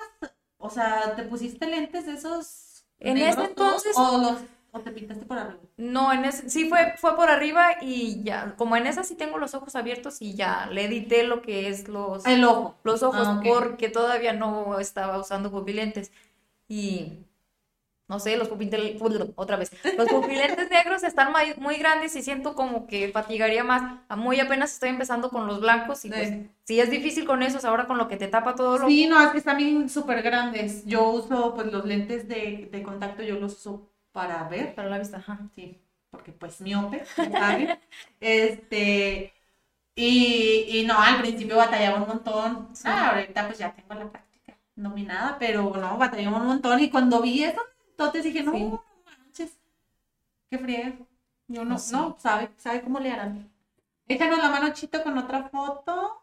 [0.57, 2.87] o sea, te pusiste lentes de esos?
[3.01, 3.93] En ese entonces.
[3.95, 4.39] O los
[4.73, 5.61] o te pintaste por arriba?
[5.77, 9.39] No, en ese, sí fue, fue por arriba y ya, como en esa sí tengo
[9.39, 12.75] los ojos abiertos y ya le edité lo que es los, El ojo.
[12.85, 16.11] los ojos Ah, porque todavía no estaba usando pupilentes
[16.69, 17.27] y
[18.09, 19.01] no sé, los pupilentes,
[19.37, 24.01] otra vez, los pupilentes negros están muy, muy grandes y siento como que fatigaría más.
[24.17, 26.51] Muy apenas estoy empezando con los blancos y pues Sí.
[26.65, 29.21] si es difícil con esos ahora con lo que te tapa todo lo Sí, no,
[29.23, 30.85] es que están bien súper grandes.
[30.85, 34.75] Yo uso, pues, los lentes de, de contacto, yo los uso para ver.
[34.75, 35.39] para la vista, ajá.
[35.55, 37.05] Sí, porque pues miope.
[38.21, 39.33] Este,
[39.95, 42.69] y, y no, al principio batallaba un montón.
[42.75, 42.85] Sí.
[42.87, 46.81] Ah, ahorita pues ya tengo la práctica dominada, pero no, batallaba un montón.
[46.81, 48.61] Y cuando vi eso, entonces dije, no, Sí.
[48.65, 49.59] no manches,
[50.51, 50.95] qué friega.
[51.49, 51.93] Yo no, Sí.
[51.95, 53.51] no, sabe, sabe cómo le harán.
[54.09, 56.23] Échanos la mano chito con otra foto.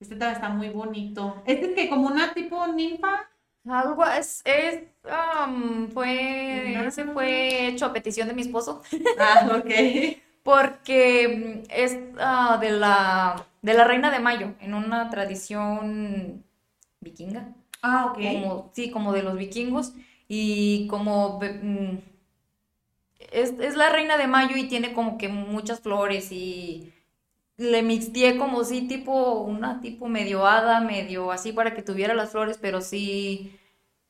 [0.00, 1.42] Este también está muy bonito.
[1.46, 3.28] Este es que como una tipo ninfa.
[3.68, 8.82] Algo es, es am, fue, ese fue hecho a petición de mi esposo.
[9.16, 9.70] Ah, ok.
[10.42, 16.44] Porque es ah, de la, de la Reina de Mayo, en una tradición
[17.00, 18.18] vikinga, Ah, ok.
[18.18, 19.92] como, sí, como de los vikingos,
[20.28, 21.98] y como mm,
[23.30, 26.92] es, es la Reina de Mayo y tiene como que muchas flores y
[27.56, 32.30] le mixteé como sí, tipo, una tipo medio hada, medio así para que tuviera las
[32.32, 33.58] flores, pero sí,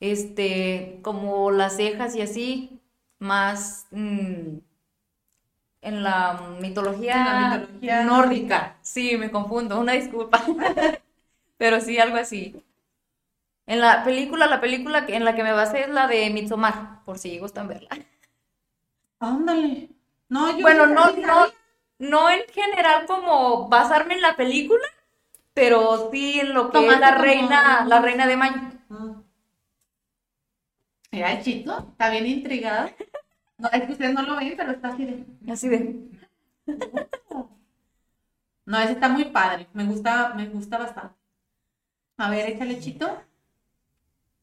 [0.01, 2.81] este, como las cejas y así,
[3.19, 4.59] más mm,
[5.83, 8.79] en la mitología, En la mitología nórdica.
[8.83, 10.43] Sí, me confundo, una disculpa.
[11.57, 12.63] Pero sí, algo así.
[13.67, 17.03] En la película, la película que- en la que me basé es la de Midsommar,
[17.05, 17.89] por si gustan verla.
[19.21, 19.89] Ándale.
[20.29, 21.47] No, yo Bueno, no, no,
[22.03, 24.85] no en general como basarme en la película,
[25.55, 28.61] pero sí en lo que es Tomaste la como- reina, la reina de Mayo.
[31.11, 32.91] Mira, el chito, está bien intrigado.
[33.59, 35.25] No, es que ustedes no lo ven, pero está así de.
[35.53, 36.11] Así de.
[38.65, 39.67] No, ese está muy padre.
[39.73, 41.15] Me gusta, me gusta bastante.
[42.17, 43.21] A ver, échale chito.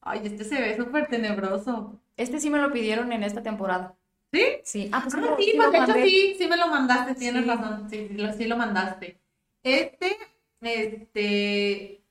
[0.01, 1.99] Ay, este se ve súper tenebroso.
[2.17, 3.95] Este sí me lo pidieron en esta temporada.
[4.31, 4.43] ¿Sí?
[4.63, 4.89] Sí.
[4.93, 7.49] Ah, pues sí, Ah, sí, pues de hecho sí, sí me lo mandaste, tienes Sí.
[7.49, 7.89] razón.
[7.89, 9.17] Sí, sí lo, sí lo mandaste.
[9.63, 10.17] Este,
[10.61, 12.01] este.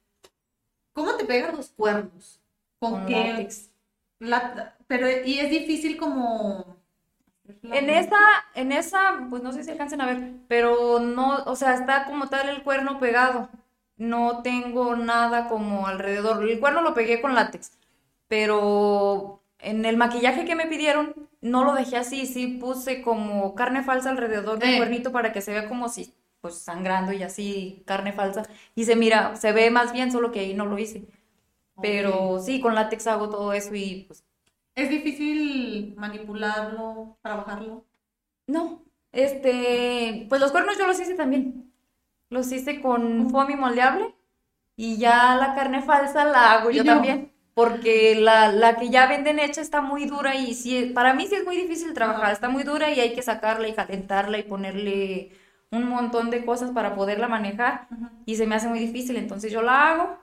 [0.93, 2.41] ¿Cómo te pegan los cuernos?
[2.81, 3.15] ¿Con Con qué?
[3.31, 3.71] látex.
[4.19, 6.77] La- pero, y es difícil como.
[7.63, 8.19] En esa,
[8.55, 12.29] en esa, pues no sé si alcancen a ver, pero no, o sea, está como
[12.29, 13.49] tal el cuerno pegado.
[13.97, 16.43] No tengo nada como alrededor.
[16.49, 17.73] El cuerno lo pegué con látex,
[18.29, 23.83] pero en el maquillaje que me pidieron, no lo dejé así, sí puse como carne
[23.83, 24.77] falsa alrededor del Eh.
[24.79, 28.43] cuernito para que se vea como si, pues sangrando y así, carne falsa.
[28.75, 31.05] Y se mira, se ve más bien, solo que ahí no lo hice.
[31.81, 34.25] Pero sí, con látex hago todo eso y pues
[34.75, 37.85] Es difícil manipularlo, trabajarlo.
[38.47, 41.73] No, este, pues los cuernos yo los hice también.
[42.31, 44.15] Los hice con foamy moldeable
[44.77, 46.85] y ya la carne falsa la hago yo.
[46.85, 47.33] también.
[47.59, 51.35] Porque la, la que ya venden hecha está muy dura y sí, para mí sí
[51.35, 52.33] es muy difícil trabajar.
[52.33, 55.33] Está muy dura y hay que sacarla y calentarla y ponerle
[55.73, 57.89] un montón de cosas para poderla manejar
[58.27, 59.17] y se me hace muy difícil.
[59.17, 60.19] Entonces yo la hago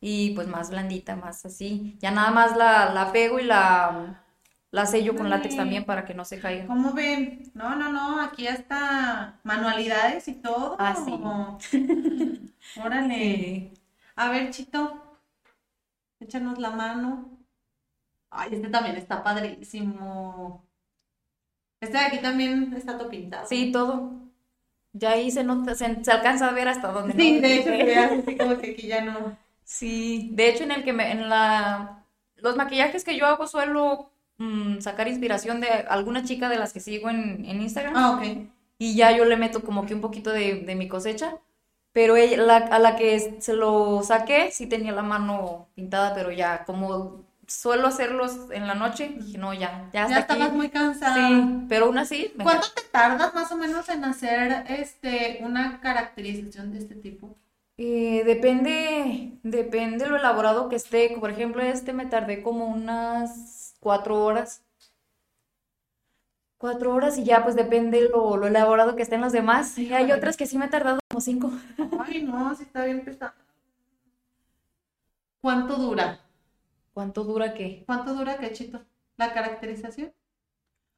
[0.00, 1.96] y pues más blandita, más así.
[2.00, 4.22] Ya nada más la, la pego y la,
[4.70, 6.66] la sello con látex también para que no se caiga.
[6.66, 7.50] ¿Cómo ven?
[7.54, 10.76] No, no, no, aquí hasta manualidades y todo.
[10.78, 11.12] Ah, sí.
[12.76, 13.18] Órale.
[13.18, 13.72] Sí.
[14.16, 15.02] A ver, Chito,
[16.20, 17.38] échanos la mano.
[18.30, 20.66] Ay, este también está padrísimo.
[21.80, 23.46] Este de aquí también está todo pintado.
[23.46, 24.10] Sí, todo.
[24.92, 27.64] Ya ahí se nota, se, se alcanza a ver hasta donde Sí, no de hecho,
[27.64, 29.36] se ve así como que aquí ya no.
[29.64, 32.04] Sí, de hecho en el que me, en la,
[32.36, 36.80] los maquillajes que yo hago suelo mm, sacar inspiración de alguna chica de las que
[36.80, 38.22] sigo en, en Instagram Ah, ok.
[38.78, 41.38] y ya yo le meto como que un poquito de, de mi cosecha,
[41.94, 46.32] pero ella, la, a la que se lo saqué sí tenía la mano pintada, pero
[46.32, 50.34] ya como suelo hacerlos en la noche, dije no, ya, ya hasta Ya aquí.
[50.34, 51.16] estabas muy cansada.
[51.16, 56.72] Sí, pero aún así, ¿Cuánto te tardas más o menos en hacer este una caracterización
[56.72, 57.36] de este tipo?
[57.76, 61.16] Eh, depende, depende lo elaborado que esté.
[61.18, 64.64] Por ejemplo, este me tardé como unas cuatro horas.
[66.58, 69.76] Cuatro horas y ya, pues depende lo, lo elaborado que estén los demás.
[69.78, 71.52] Y hay otras que sí me he tardado como cinco.
[72.06, 73.34] Ay, no, sí está bien pesado.
[75.40, 76.20] ¿Cuánto dura?
[76.94, 77.82] ¿Cuánto dura qué?
[77.86, 78.80] ¿Cuánto dura, Cachito?
[79.16, 80.12] ¿La caracterización?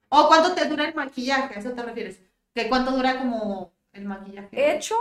[0.09, 1.55] ¿O cuánto te dura el maquillaje?
[1.55, 2.21] ¿A eso te refieres?
[2.55, 4.77] ¿Que cuánto dura como el maquillaje?
[4.77, 4.95] Hecho,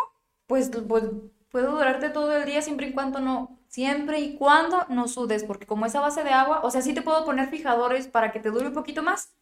[0.47, 1.03] pues, pues
[1.49, 5.67] puedo durarte todo el día siempre y cuando no, siempre y cuando no sudes, porque
[5.67, 8.39] como es a base de agua, o sea, sí te puedo poner fijadores para que
[8.39, 9.33] te dure un poquito más,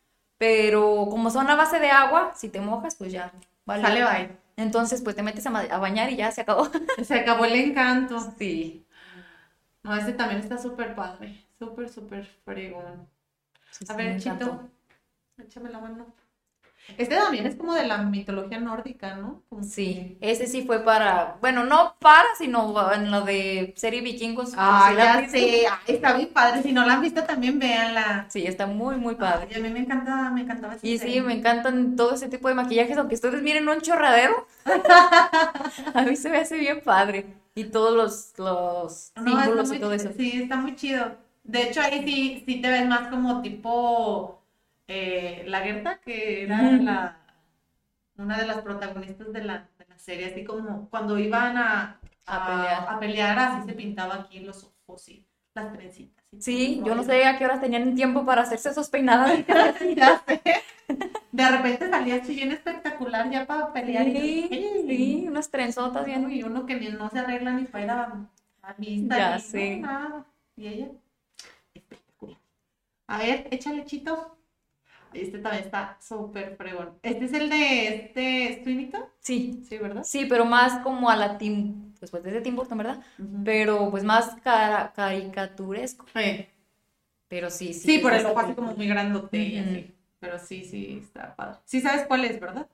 [0.43, 3.31] pero como son a base de agua, si te mojas, pues ya,
[3.65, 3.81] vale.
[3.81, 4.37] Sale bye.
[4.57, 6.69] Entonces, pues te metes a, bañar y ya se acabó.
[7.01, 8.19] Se acabó el encanto.
[8.37, 8.85] Sí.
[9.83, 11.45] No, este también está súper padre.
[11.57, 13.07] Súper, súper fregón.
[13.71, 14.45] Sí, A sí, ver, encantó.
[14.45, 14.69] Chito,
[15.37, 16.07] échame la mano.
[16.97, 19.41] Este también es como de la mitología nórdica, ¿no?
[19.49, 24.53] Como Sí, ese sí fue para, bueno, no para, sino en lo de serie vikingos.
[24.57, 25.37] Ah, ¿sí la ya sé.
[25.67, 26.61] Ay, está bien padre.
[26.61, 28.27] Si no la han visto, también véanla.
[28.29, 29.47] Sí, está muy, muy padre.
[29.49, 31.15] Ay, a mí me encanta, me encantaba Y serie.
[31.15, 34.45] sí, me encantan todo ese tipo de maquillajes, aunque ustedes miren un chorradero,
[35.93, 37.25] a mí se me hace bien padre.
[37.55, 39.93] Y todos los, los símbolos y todo chido.
[39.93, 40.11] eso.
[40.17, 41.15] Sí, está muy chido.
[41.43, 44.42] De hecho, ahí sí, sí te ves más como tipo
[44.87, 47.17] eh, la Gerta, que era la,
[48.17, 52.45] una de las protagonistas de la, de la serie, así como cuando iban a, A
[52.47, 52.85] pelear.
[52.95, 55.25] a pelear, así se pintaba aquí los ojos y
[55.55, 56.23] las trencitas.
[56.31, 59.31] y Sí, yo no sé a qué horas tenían tiempo para hacerse esos peinados.
[59.95, 60.41] Ya sé.
[61.31, 64.07] De repente salía así bien espectacular ya para pelear.
[64.07, 64.83] y Sí, yo, "Ey".
[64.87, 66.29] sí, unas trenzotas bien.
[66.31, 68.29] Y uno que ni no se arregla ni para ir a,
[68.61, 69.17] a vista.
[69.17, 69.75] Ya ni- sé.
[69.77, 70.25] no, nada.
[70.55, 70.87] Y ella,
[71.73, 72.37] espectacular.
[73.07, 74.37] A ver, échale chito.
[75.13, 76.97] Este también está súper fregón.
[77.03, 79.09] Este es el de este Swinito.
[79.19, 80.03] Sí, Sí, ¿verdad?
[80.03, 83.03] sí, pero más como a la Tim, pues, pues desde Tim Burton, ¿verdad?
[83.45, 86.05] Pero pues más cara- caricaturesco.
[86.15, 86.49] Eh,
[87.27, 87.79] Pero sí, sí.
[87.79, 89.95] Sí, por el ojo así como muy grandote y así.
[90.19, 91.59] Pero sí, sí, está padre.
[91.65, 92.67] Sí sabes cuál es, ¿verdad?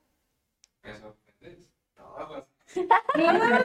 [0.83, 1.69] Me sorprendes.
[1.95, 2.43] Todas.
[3.13, 3.63] Claro.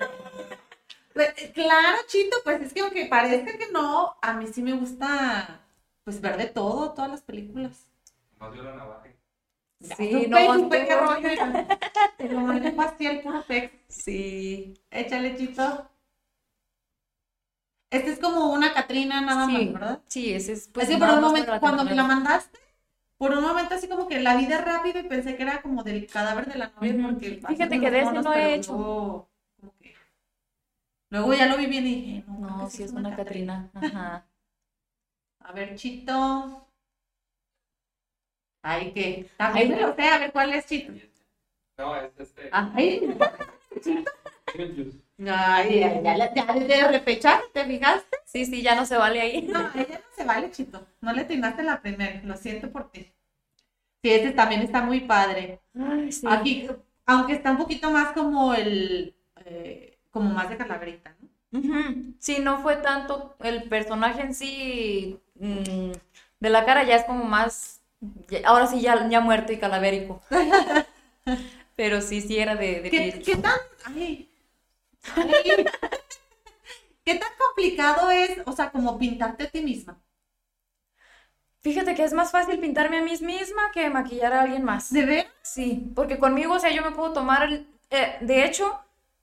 [1.12, 5.60] Pues, Claro, Chito, pues es que aunque parezca que no, a mí sí me gusta
[6.04, 7.88] pues ver de todo, todas las películas.
[8.38, 9.04] Más vio la navaja.
[9.80, 10.86] Sí, Supe, no, supe sí.
[10.86, 11.28] qué rollo.
[11.28, 11.66] oiga.
[12.16, 13.44] Te lo manejo así el puro.
[13.88, 14.74] Sí.
[14.90, 15.90] Échale, Chito.
[17.90, 20.02] Este es como una Catrina nada Sí, más, ¿verdad?
[20.08, 22.58] sí, ese es pues es que por un momento, cuando me la mandaste,
[23.18, 25.84] por un momento así como que la vi de rápido y pensé que era como
[25.84, 28.72] del cadáver de la novia porque Fíjate que de ese no he pero hecho.
[28.72, 29.28] Luego,
[29.60, 29.94] como que-
[31.10, 33.70] luego ya lo vi bien y dije, no, No, sí es una Catrina.
[33.74, 34.26] Ajá.
[35.40, 36.63] A ver, Chito.
[38.64, 40.90] Ay, que también me lo sé, a ver cuál es Chito.
[41.76, 42.48] No, es este.
[42.50, 43.14] Ay,
[44.56, 44.98] Beetlejuice.
[45.28, 48.16] ay, ya, ya, ya, desde repechaje, ¿te fijaste?
[48.24, 49.42] Sí, sí, ya no se vale ahí.
[49.42, 50.86] No, ella no se vale, Chito.
[51.02, 53.12] No le atinaste la primera, lo siento por ti.
[54.02, 55.60] Sí, este también está muy padre.
[55.78, 56.26] Ay, sí.
[56.26, 56.66] Aquí,
[57.04, 61.28] aunque está un poquito más como el, eh, como más de calaverita, ¿no?
[62.18, 65.92] Sí, no fue tanto el personaje en sí mm,
[66.40, 67.73] de la cara, ya es como más,
[68.44, 70.22] ahora sí ya, ya muerto y calavérico.
[71.76, 74.28] Pero sí, sí era de, de ¿Qué, tan, ay,
[75.06, 75.66] ay,
[77.04, 80.00] qué tan complicado es, o sea, como pintarte a ti misma?
[81.62, 84.92] Fíjate que es más fácil pintarme a mí misma que maquillar a alguien más.
[84.92, 85.26] ¿De ver?
[85.42, 87.66] Sí, porque conmigo, o sea, yo me puedo tomar el...
[87.90, 88.78] eh, de hecho,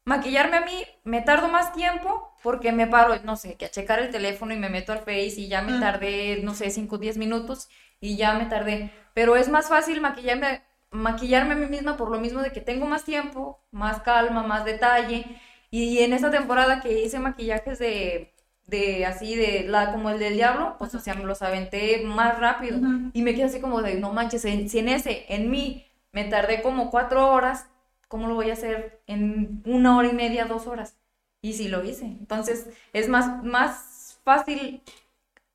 [0.05, 3.99] maquillarme a mí me tardo más tiempo porque me paro, no sé, que a checar
[3.99, 5.79] el teléfono y me meto al Face y ya me Mm.
[5.79, 7.69] tardé, no sé, 5 o 10 minutos
[8.01, 8.91] y ya me tardé.
[9.15, 12.87] Pero es más fácil maquillarme, maquillarme a mí misma por lo mismo de que tengo
[12.87, 15.25] más tiempo, más calma, más detalle.
[15.71, 18.33] Y en esta temporada que hice maquillajes de,
[18.67, 22.39] de así, de la, como el del diablo, pues o sea, me los aventé más
[22.39, 22.81] rápido.
[23.13, 26.25] Y me quedé así como de, no manches, en- si en ese, en mí, me
[26.25, 27.67] tardé como cuatro horas,
[28.07, 30.97] ¿cómo lo voy a hacer en una hora y media, dos horas?
[31.41, 32.05] Y sí lo hice.
[32.05, 34.81] Entonces, es más, más fácil,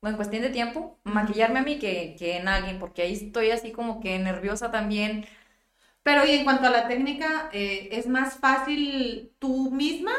[0.03, 3.71] en cuestión de tiempo, maquillarme a mí que, que en alguien, porque ahí estoy así
[3.71, 5.25] como que nerviosa también.
[6.03, 10.11] Pero y en cuanto a la técnica, eh, ¿es más fácil tú misma?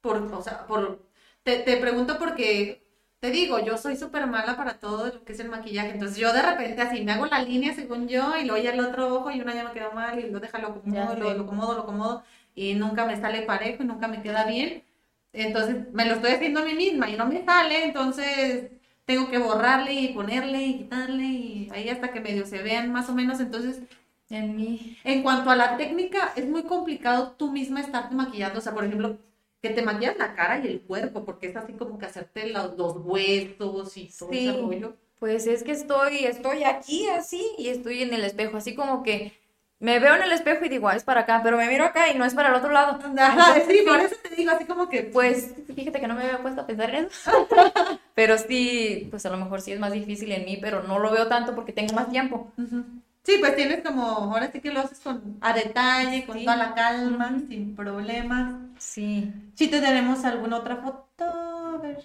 [0.00, 1.06] Por, o sea, por,
[1.42, 2.86] te, te pregunto porque,
[3.20, 5.90] te digo, yo soy súper mala para todo lo que es el maquillaje.
[5.90, 8.80] Entonces yo de repente así me hago la línea según yo y luego ya el
[8.80, 11.42] otro ojo y una ya me quedó mal y luego déjalo Ya acomodo, lo, lo
[11.44, 12.22] acomodo, lo acomodo
[12.54, 14.84] y nunca me sale parejo y nunca me queda bien.
[15.32, 18.70] Entonces me lo estoy haciendo a mí misma y no me sale, entonces
[19.06, 23.08] tengo que borrarle y ponerle y quitarle y ahí hasta que medio se vean más
[23.08, 23.40] o menos.
[23.40, 23.80] Entonces
[24.28, 24.98] En mí.
[25.04, 28.58] en cuanto a la técnica, es muy complicado tú misma estarte maquillando.
[28.58, 29.18] O sea, por ejemplo,
[29.62, 32.76] que te maquillas la cara y el cuerpo, porque es así como que hacerte los,
[32.76, 34.48] los huesos y todo Sí.
[34.48, 34.96] ese rollo.
[35.18, 39.32] Pues es que estoy, estoy aquí así y estoy en el espejo, así como que
[39.78, 42.08] me veo en el espejo y digo, ah, es para acá, pero me miro acá
[42.10, 42.98] y no es para el otro lado.
[43.18, 46.22] Ajá, Entonces, sí, por eso te digo, así como que, Pues fíjate que no me
[46.24, 47.30] había puesto a pensar en eso.
[48.14, 51.10] Pero sí, pues a lo mejor sí es más difícil en mí, pero no lo
[51.10, 52.50] veo tanto porque tengo más tiempo.
[52.56, 52.82] Ujú.
[53.24, 56.44] Sí, pues tienes como, ahora sí que lo haces con a detalle, con Sí.
[56.44, 57.46] toda la calma, Ujú.
[57.48, 58.54] sin problemas.
[58.78, 59.30] Sí.
[59.54, 61.98] Si te tenemos alguna otra foto, a ver.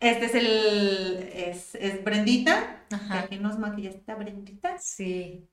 [0.00, 3.20] Este es el, es, es Brendita, que Ajá.
[3.20, 4.78] aquí nos maquillaste a Brendita.
[4.78, 5.48] Sí.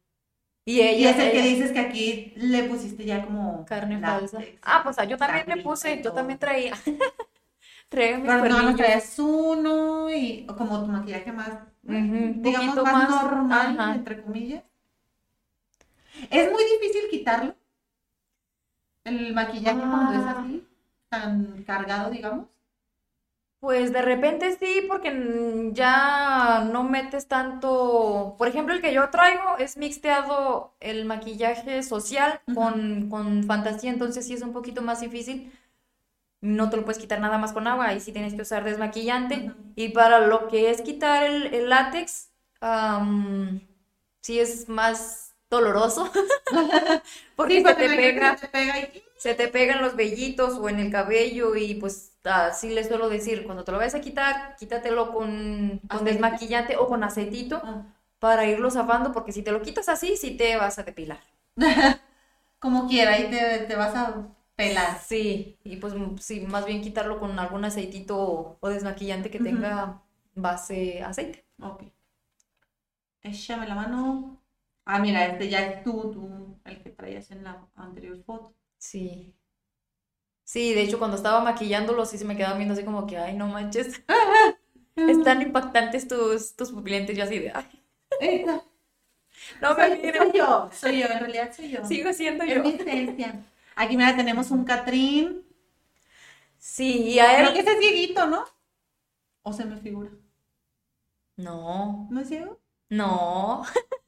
[0.66, 4.40] Y ella, Y es el que dices que aquí le pusiste ya como carne falsa.
[4.62, 6.74] Ah, pues ah, yo también le puse, yo también traía.
[7.90, 8.76] traía mis Pero no, cuernillos.
[8.78, 13.96] traes uno y como tu maquillaje más, digamos, más, más, normal, ajá.
[13.96, 14.64] entre comillas.
[16.30, 17.56] Es muy difícil quitarlo.
[19.06, 20.40] El maquillaje cuando es Ah.
[20.40, 20.68] así,
[21.10, 22.48] tan cargado, digamos.
[23.64, 28.36] Pues de repente sí, porque ya no metes tanto.
[28.38, 34.28] Por ejemplo, el que yo traigo es mixteado el maquillaje social con, con fantasía, entonces
[34.28, 35.54] sí es un poquito más difícil.
[36.42, 39.54] No te lo puedes quitar nada más con agua, ahí sí tienes que usar desmaquillante.
[39.76, 43.62] Y para lo que es quitar el, el látex, am,
[44.22, 46.12] sí es más doloroso,
[47.36, 48.38] porque Sí, se te pega.
[48.38, 52.13] se te pega y Se te pegan los vellitos o en el cabello y pues
[52.26, 56.88] así les suelo decir, cuando te lo vayas a quitar, quítatelo con, con desmaquillante o
[56.88, 57.84] con aceitito Ah.
[58.20, 61.20] para irlo zafando, porque si te lo quitas así, sí te vas a depilar.
[62.60, 65.00] como quiera, y te, te vas a pelar.
[65.00, 69.40] Sí, y pues m- sí, más bien quitarlo con algún aceitito o, o desmaquillante que
[69.40, 70.02] tenga
[70.36, 71.46] base aceite.
[71.62, 71.84] Ok.
[73.24, 74.40] Échame la mano.
[74.86, 78.54] Ah, mira, este ya es tú, tú, el que traías en la anterior foto.
[78.78, 79.34] Sí.
[80.46, 83.36] Sí, de hecho cuando estaba maquillándolo sí se me quedaban viendo así como que, ay,
[83.36, 84.02] no manches,
[85.06, 87.66] están impactantes tus, tus pupilentes, yo así de, ay,
[88.20, 88.64] Esta.
[89.62, 90.24] no me Soy, miren.
[90.24, 91.82] soy yo, soy yo, en realidad soy yo.
[91.84, 92.64] Sigo siendo Es yo.
[92.64, 93.44] mi esencia.
[93.76, 95.44] Aquí, mira, tenemos un Catrín.
[96.58, 97.54] Sí, y a Creo él.
[97.54, 98.46] que ese es cieguito, ¿no?
[99.44, 100.12] ¿O se me figura?
[101.38, 102.62] No, ¿No es ciego?
[102.90, 103.66] no.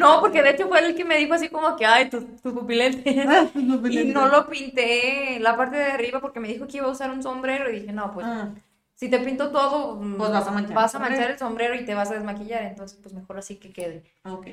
[0.00, 2.52] No, porque de hecho fue el que me dijo así como que, ay, tus tus
[2.52, 3.14] pupilentes.
[3.90, 7.10] Y no lo pinté la parte de arriba porque me dijo que iba a usar
[7.10, 8.48] un sombrero y dije, no, pues Ah,
[8.94, 11.32] si te pinto todo, mm, Pues vas a manchar vas el a manchar sombrero.
[11.32, 14.02] el sombrero y te vas a desmaquillar, entonces pues mejor así que quede.
[14.24, 14.46] ok.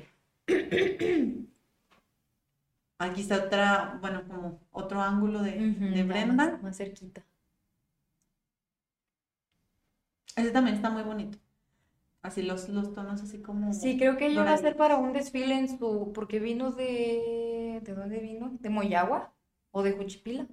[2.99, 5.51] Aquí está otra, bueno, como otro ángulo de,
[5.95, 6.33] ya Brenda.
[6.51, 7.21] Más, más cerquita.
[10.35, 11.37] Ese también está muy bonito.
[12.27, 13.73] Así los, los tonos así como...
[13.73, 17.79] Sí, creo que ella va a ser para un desfile en su, porque vino de,
[17.81, 18.51] ¿de dónde vino?
[18.59, 19.33] ¿De Moyagua
[19.71, 20.45] o de Juchipila?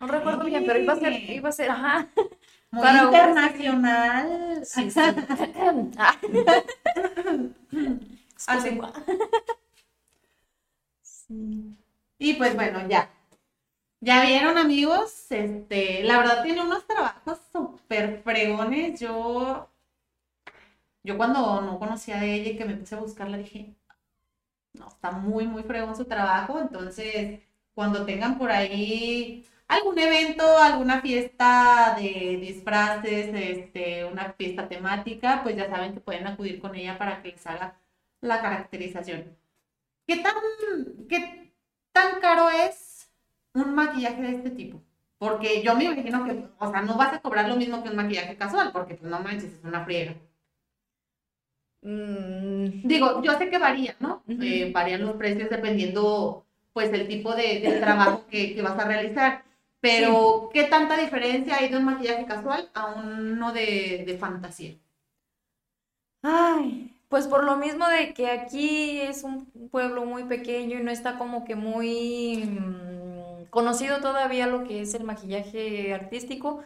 [0.00, 2.08] No recuerdo bien, pero iba a ser, iba a ser, ajá.
[2.70, 4.60] Muy para un- internacional.
[4.64, 5.00] Sí, sí.
[5.98, 6.14] Ah.
[8.46, 8.78] Así.
[11.02, 11.76] Sí.
[12.18, 13.10] Y pues bueno, ya.
[14.00, 15.26] Ya vieron, amigos.
[15.30, 19.00] Este, la verdad tiene unos trabajos súper fregones.
[19.00, 19.68] Yo,
[21.04, 23.76] yo cuando no conocía de ella y que me puse a buscarla, dije,
[24.74, 26.60] no, está muy, muy fregón su trabajo.
[26.60, 27.40] Entonces,
[27.74, 35.56] cuando tengan por ahí algún evento, alguna fiesta de disfraces, este, una fiesta temática, pues
[35.56, 37.78] ya saben que pueden acudir con ella para que les haga
[38.20, 39.36] la caracterización.
[40.06, 40.34] ¿Qué tan,
[41.08, 41.52] qué
[41.92, 43.10] tan caro es
[43.54, 44.82] un maquillaje de este tipo?
[45.18, 47.96] Porque yo me imagino que, o sea, no vas a cobrar lo mismo que un
[47.96, 50.14] maquillaje casual, porque pues no manches, es una friega.
[51.84, 54.24] Mm, Digo, yo sé que varía, ¿no?
[54.28, 58.86] Eh, varían los precios dependiendo, pues, el tipo de, de trabajo que, que vas a
[58.86, 59.44] realizar.
[59.80, 64.74] Pero, ¿qué tanta diferencia hay de un maquillaje casual a uno de, de fantasía?
[66.22, 70.90] Ay, pues por lo mismo de que aquí es un pueblo muy pequeño y no
[70.90, 73.03] está como que muy mm,
[73.54, 76.62] conocido todavía lo que es el maquillaje artístico,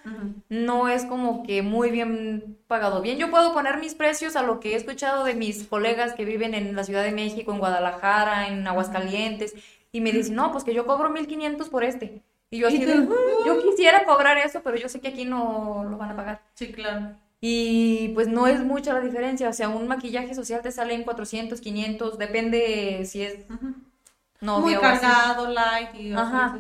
[0.49, 3.01] no es como que muy bien pagado.
[3.03, 6.25] Bien, yo puedo poner mis precios a lo que he escuchado de mis colegas que
[6.25, 9.55] viven en la Ciudad de México, en Guadalajara, en Aguascalientes,
[9.93, 12.23] y me dicen, no, pues que yo cobro 1500 por este.
[12.51, 13.15] Y yo así ¿Y de, tú?
[13.47, 16.41] yo quisiera cobrar eso, pero yo sé que aquí no lo van a pagar.
[16.55, 17.15] Sí, claro.
[17.41, 21.05] Y pues no es mucha la diferencia, o sea, un maquillaje social te sale en
[21.05, 23.37] 400, 500, depende si es
[24.57, 25.01] Muy novia o así.
[25.01, 26.59] cargado, light y Ajá.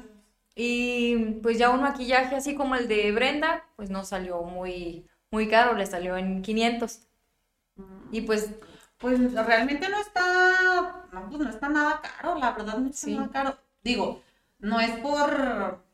[0.61, 5.47] Y pues ya un maquillaje así como el de Brenda, pues no salió muy, muy
[5.49, 6.99] caro, le salió en 500.
[8.11, 8.51] Y pues
[8.99, 13.15] Pues realmente no está, no, pues no está nada caro, la verdad no está Sí.
[13.15, 13.57] nada caro.
[13.85, 14.21] Digo,
[14.59, 15.85] no es por,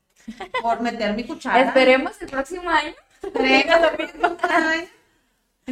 [0.63, 1.61] por meter mi cuchara.
[1.61, 2.95] esperemos el próximo año.
[3.35, 4.37] Traiga lo mismo.
[4.49, 4.89] Ay,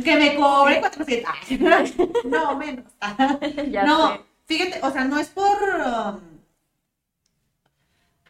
[0.05, 1.33] Que me cobre 400.
[1.49, 2.85] Ay, No, menos.
[3.71, 4.21] Ya no, sé.
[4.45, 6.21] fíjate, o sea, no es por um,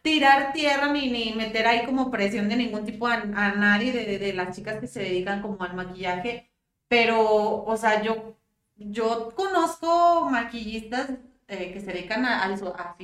[0.03, 4.19] tirar tierra ni, ni meter ahí como presión de ningún tipo a, a nadie de,
[4.19, 6.51] de las chicas que se dedican como al maquillaje,
[6.89, 8.37] pero, o sea, yo,
[8.77, 11.11] yo conozco maquillistas
[11.49, 12.59] eh, que se dedican a- al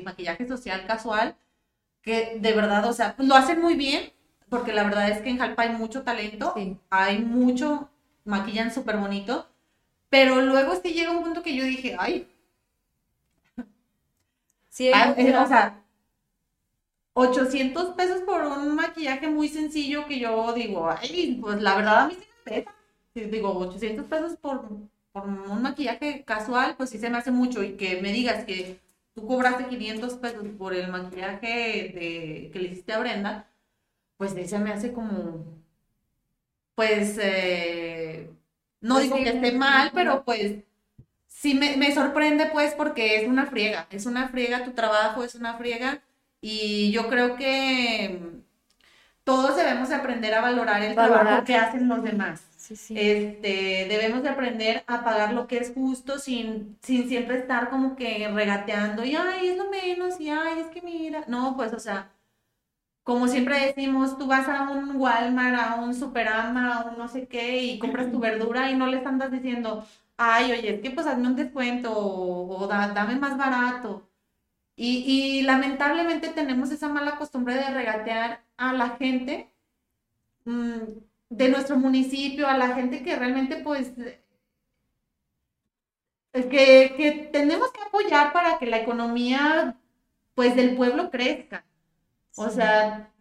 [0.04, 1.36] maquillaje social casual,
[2.02, 4.12] que de verdad, o sea, lo hacen muy bien,
[4.50, 6.78] porque la verdad es que en Jalpa hay mucho talento, Sí.
[6.90, 7.90] hay mucho,
[8.24, 9.48] maquillan súper bonito,
[10.10, 12.28] pero luego sí llega un punto que yo dije, ay,
[14.68, 15.84] Sí, Ah, hay eh, o sea,
[17.20, 22.08] 800 pesos por un maquillaje muy sencillo que yo digo, ay, pues la verdad a
[22.08, 22.74] mí sí me pesa.
[23.14, 24.68] Digo, 800 pesos por,
[25.12, 27.62] por un maquillaje casual, pues sí se me hace mucho.
[27.64, 28.80] Y que me digas que
[29.14, 31.48] tú cobraste 500 pesos por el maquillaje
[31.94, 33.50] de, que le hiciste a Brenda,
[34.18, 35.44] pues sí se me hace como,
[36.74, 38.30] pues, eh,
[38.80, 40.56] no Pues digo sí, que esté mal, pero pues
[41.28, 45.34] sí me, me sorprende pues porque es una friega, es una friega tu trabajo, es
[45.34, 46.02] una friega
[46.40, 48.20] y yo creo que
[49.24, 51.26] todos debemos de aprender a valorar el Valorar.
[51.26, 52.42] trabajo que hacen los demás.
[52.56, 52.94] sí, sí.
[52.94, 57.94] Este, debemos de aprender a pagar lo que es justo sin, sin siempre estar como
[57.96, 61.78] que regateando y ay, es lo menos y ay, es que mira, no, pues o
[61.78, 62.10] sea,
[63.04, 67.28] como siempre decimos, tú vas a un Walmart, a un Superama, a un no sé
[67.28, 69.84] qué y compras tu verdura y no les andas diciendo,
[70.16, 74.07] ay, oye, es que pues hazme un descuento o, o da- dame más barato.
[74.78, 75.04] Y,
[75.40, 79.50] y lamentablemente tenemos esa mala costumbre de regatear a la gente
[80.46, 80.78] mm,
[81.30, 83.92] de nuestro municipio, a la gente que realmente pues
[86.32, 89.76] es que, que tenemos que apoyar para que la economía
[90.34, 91.64] pues del pueblo crezca.
[92.36, 93.12] O sea,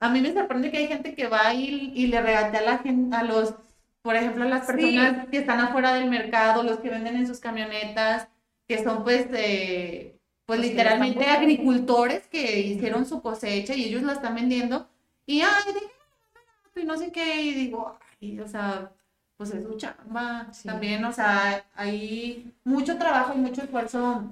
[0.00, 2.78] a mí me sorprende que hay gente que va y, y le regatea a la
[2.78, 3.54] gente, a los,
[4.02, 4.74] por ejemplo, a las Sí.
[4.76, 8.28] personas que están afuera del mercado, los que venden en sus camionetas,
[8.68, 10.20] que son pues, eh,
[10.58, 14.88] pues literalmente agricultores que hicieron su cosecha y ellos la están vendiendo
[15.26, 15.92] y ay, déjenme
[16.34, 18.90] barato", y no sé qué, y digo, ay, o sea,
[19.36, 20.68] pues es su chamba Sí.
[20.68, 24.24] también, o sea, hay mucho trabajo y mucho esfuerzo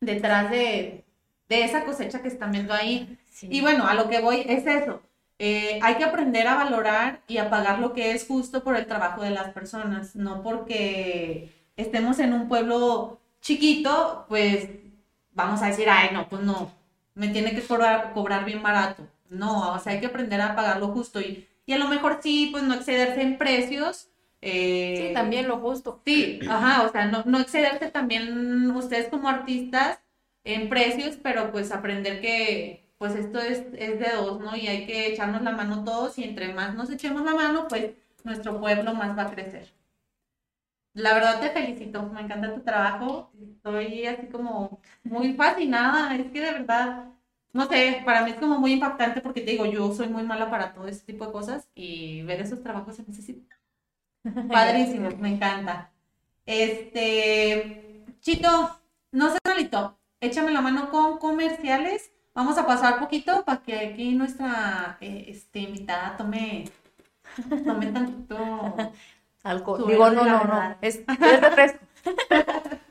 [0.00, 1.04] detrás de,
[1.48, 3.18] de esa cosecha que están viendo ahí.
[3.30, 3.48] Sí.
[3.50, 5.00] Y bueno, a lo que voy es eso.
[5.38, 8.86] Eh, hay que aprender a valorar y a pagar lo que es justo por el
[8.86, 14.68] trabajo de las personas, no porque estemos en un pueblo chiquito, pues
[15.34, 16.72] vamos a decir, ay, no, pues no,
[17.14, 19.06] me tiene que cobrar, cobrar bien barato.
[19.30, 22.20] No, o sea, hay que aprender a pagar lo justo y, y a lo mejor
[22.22, 24.08] sí, pues no excederse en precios.
[24.42, 26.00] eh, Sí, también lo justo.
[26.04, 29.98] Sí, ajá, o sea, no, no excederse también ustedes como artistas
[30.44, 34.56] en precios, pero pues aprender que pues esto es, es de dos, ¿no?
[34.56, 37.90] Y hay que echarnos la mano todos y entre más nos echemos la mano, pues
[38.24, 39.72] nuestro pueblo más va a crecer.
[40.94, 46.40] La verdad te felicito, me encanta tu trabajo, estoy así como muy fascinada, es que
[46.40, 47.06] de verdad,
[47.52, 50.50] no sé, para mí es como muy impactante porque te digo, yo soy muy mala
[50.50, 53.44] para todo ese tipo de cosas y ver esos trabajos se así
[54.48, 55.90] Padrísimos, me encanta.
[56.46, 58.80] Este, Chito,
[59.12, 62.12] no sé, malito, échame la mano con comerciales.
[62.34, 66.64] Vamos a pasar poquito para que aquí nuestra eh, este, invitada tome,
[67.64, 68.36] tome tantito.
[69.44, 69.86] Alcohol.
[69.86, 70.76] Digo, no, no, no.
[70.80, 71.78] Es, es refresco.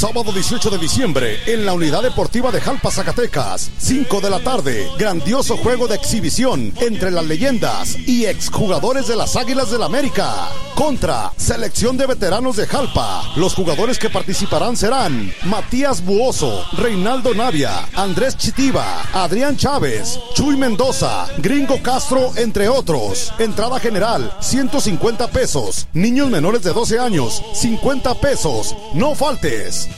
[0.00, 3.70] Sábado 18 de diciembre en la Unidad Deportiva de Jalpa, Zacatecas.
[3.76, 4.88] 5 de la tarde.
[4.98, 10.48] Grandioso juego de exhibición entre las leyendas y exjugadores de las Águilas del América.
[10.74, 13.30] Contra Selección de Veteranos de Jalpa.
[13.36, 21.26] Los jugadores que participarán serán Matías Buoso, Reinaldo Navia, Andrés Chitiva, Adrián Chávez, Chuy Mendoza,
[21.36, 23.34] Gringo Castro, entre otros.
[23.38, 25.88] Entrada general, 150 pesos.
[25.92, 28.74] Niños menores de 12 años, 50 pesos.
[28.94, 29.89] No faltes.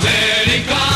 [0.00, 0.91] De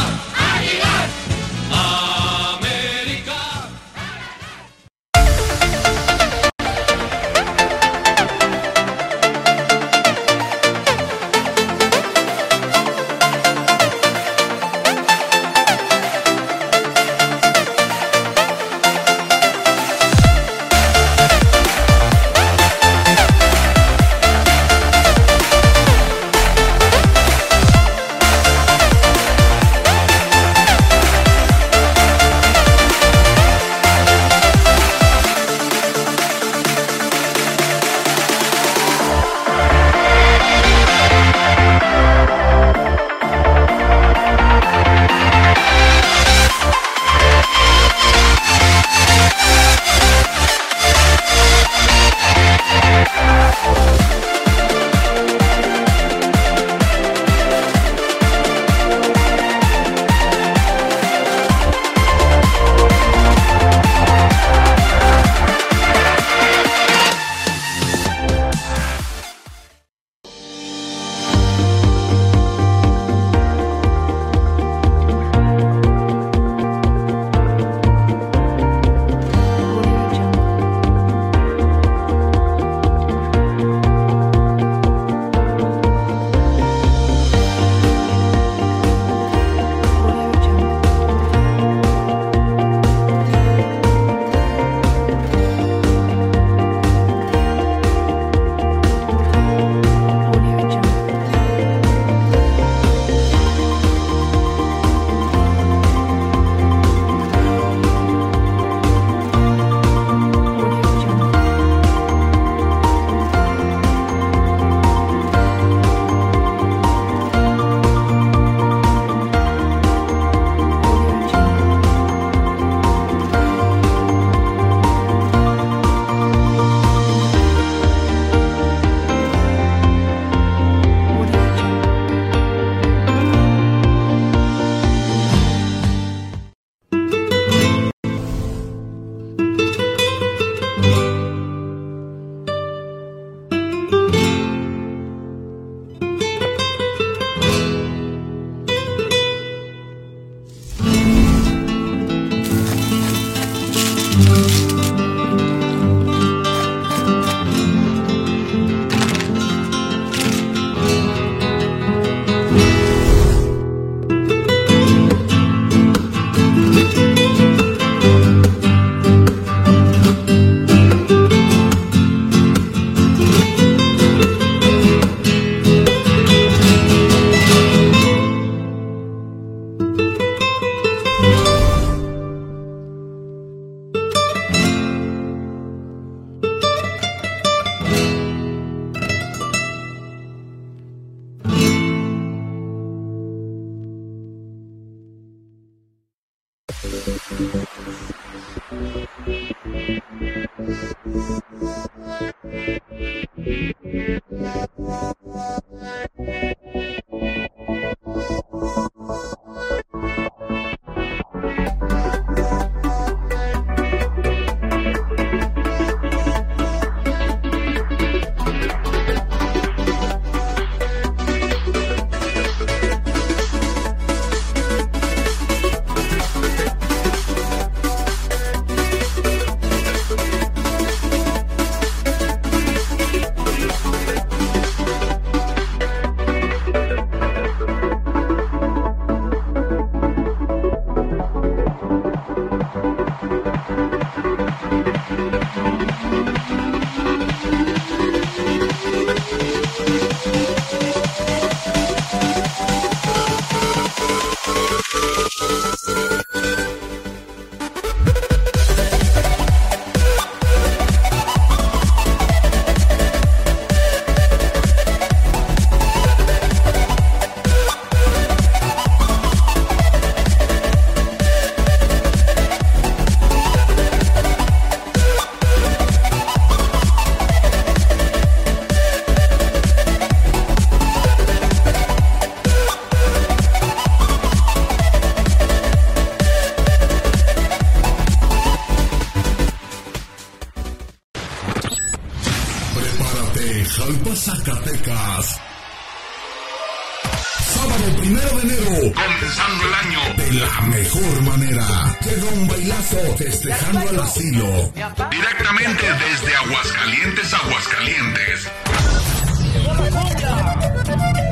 [304.19, 308.49] Directamente desde Aguascalientes, Aguascalientes.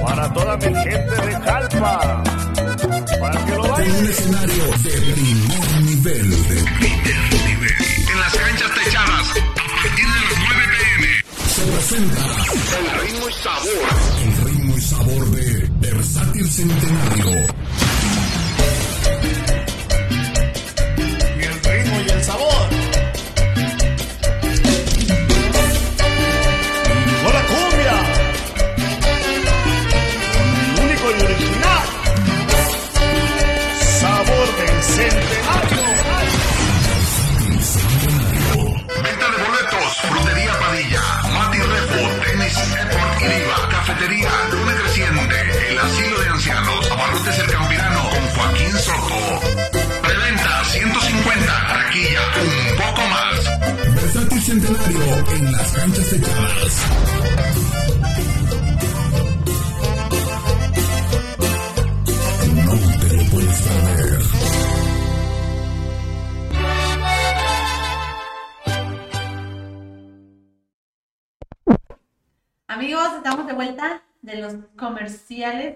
[0.04, 2.22] Para toda mi gente de Jalpa.
[3.20, 3.96] Para que lo Con bailen.
[3.96, 6.30] un escenario de primer nivel.
[6.30, 7.72] De primer nivel.
[8.12, 11.06] En las canchas techadas, a partir de las 9 pm,
[11.48, 12.22] se presenta
[12.76, 13.84] el ritmo y sabor.
[14.22, 17.46] El ritmo y sabor de Versátil Centenario.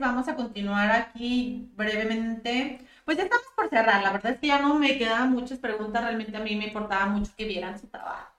[0.01, 2.81] Vamos a continuar aquí brevemente.
[3.05, 4.03] Pues ya estamos por cerrar.
[4.03, 6.03] La verdad es que ya no me quedaban muchas preguntas.
[6.03, 8.33] Realmente a mí me importaba mucho que vieran su trabajo.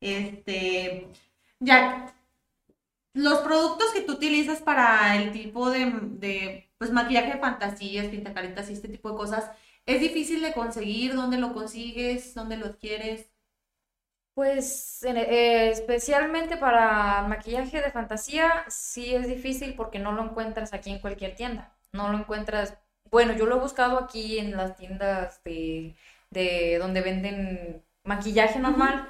[0.00, 1.08] Este,
[1.60, 2.14] Jack,
[3.14, 8.68] los productos que tú utilizas para el tipo de, de pues, maquillaje de fantasías, pintacaritas
[8.70, 9.50] y este tipo de cosas,
[9.86, 11.14] ¿es difícil de conseguir?
[11.14, 12.34] ¿Dónde lo consigues?
[12.34, 13.26] ¿Dónde lo adquieres?
[14.36, 20.90] Pues eh, especialmente para maquillaje de fantasía, sí es difícil porque no lo encuentras aquí
[20.90, 21.74] en cualquier tienda.
[21.92, 22.76] No lo encuentras.
[23.10, 25.96] Bueno, yo lo he buscado aquí en las tiendas de,
[26.30, 29.08] de donde venden maquillaje normal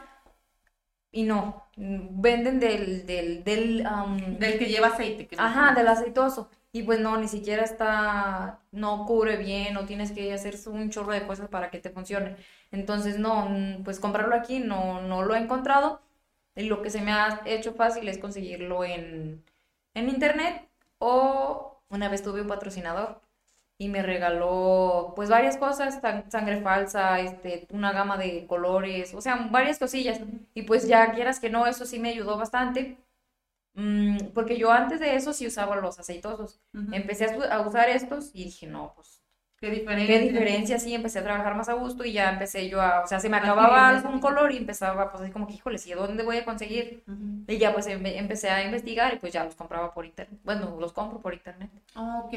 [1.10, 1.64] y no.
[1.76, 5.26] Venden del, del, del, am, Del que lleva aceite.
[5.26, 6.50] que Ajá, del aceitoso.
[6.76, 11.12] Y pues no, ni siquiera está, no cubre bien, no tienes que hacer un chorro
[11.12, 12.36] de cosas para que te funcione.
[12.70, 13.48] Entonces, no,
[13.84, 16.02] pues comprarlo aquí no, no lo he encontrado.
[16.56, 19.42] Lo que se me ha hecho fácil es conseguirlo en,
[19.94, 20.68] en internet
[20.98, 23.20] o una vez tuve un patrocinador
[23.78, 29.20] y me regaló pues varias cosas, san- sangre falsa, este, una gama de colores, o
[29.22, 30.20] sea, varias cosillas.
[30.54, 32.98] Y pues ya quieras que no, eso sí me ayudó bastante.
[33.76, 36.60] Mm, porque yo antes de eso sí usaba los aceitosos.
[36.92, 39.22] Empecé a, usar estos y dije, no, pues,
[39.58, 40.06] Qué diferencia.
[40.06, 43.06] qué diferencia, sí, empecé a trabajar más a gusto y ya empecé yo a, o
[43.06, 46.24] sea, se me acababa algún color y empezaba, pues, así como que, híjole, ¿y dónde
[46.24, 47.04] voy a conseguir?
[47.06, 47.44] Ujú.
[47.48, 50.40] Y ya, pues, em- empecé a investigar y pues ya los compraba por internet.
[50.44, 51.70] Bueno, los compro por internet.
[51.94, 52.34] Ok.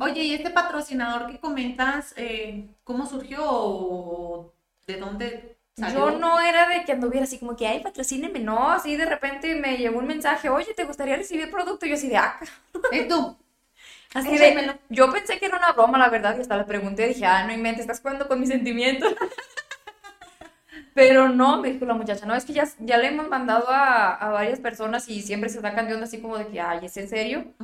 [0.00, 4.52] Oye, ¿y este patrocinador que comentas, eh, cómo surgió o
[4.86, 6.10] de dónde salió?
[6.10, 9.54] Yo no era de que anduviera así como que, ay, patrocíneme, no, así de repente
[9.56, 11.86] me llegó un mensaje, oye, ¿te gustaría recibir producto?
[11.86, 12.38] Y yo así de, ah,
[12.90, 13.36] ¿Es tú?
[14.14, 14.74] así Échamelo.
[14.74, 17.44] de, yo pensé que era una broma, la verdad, y hasta le pregunté, dije, ah,
[17.46, 19.14] no inventes, estás jugando con mis sentimientos.
[20.94, 24.14] Pero no, me dijo la muchacha, no, es que ya, ya le hemos mandado a,
[24.14, 26.96] a varias personas y siempre se sacan de onda así como de que, ay, ¿es
[26.96, 27.54] en serio?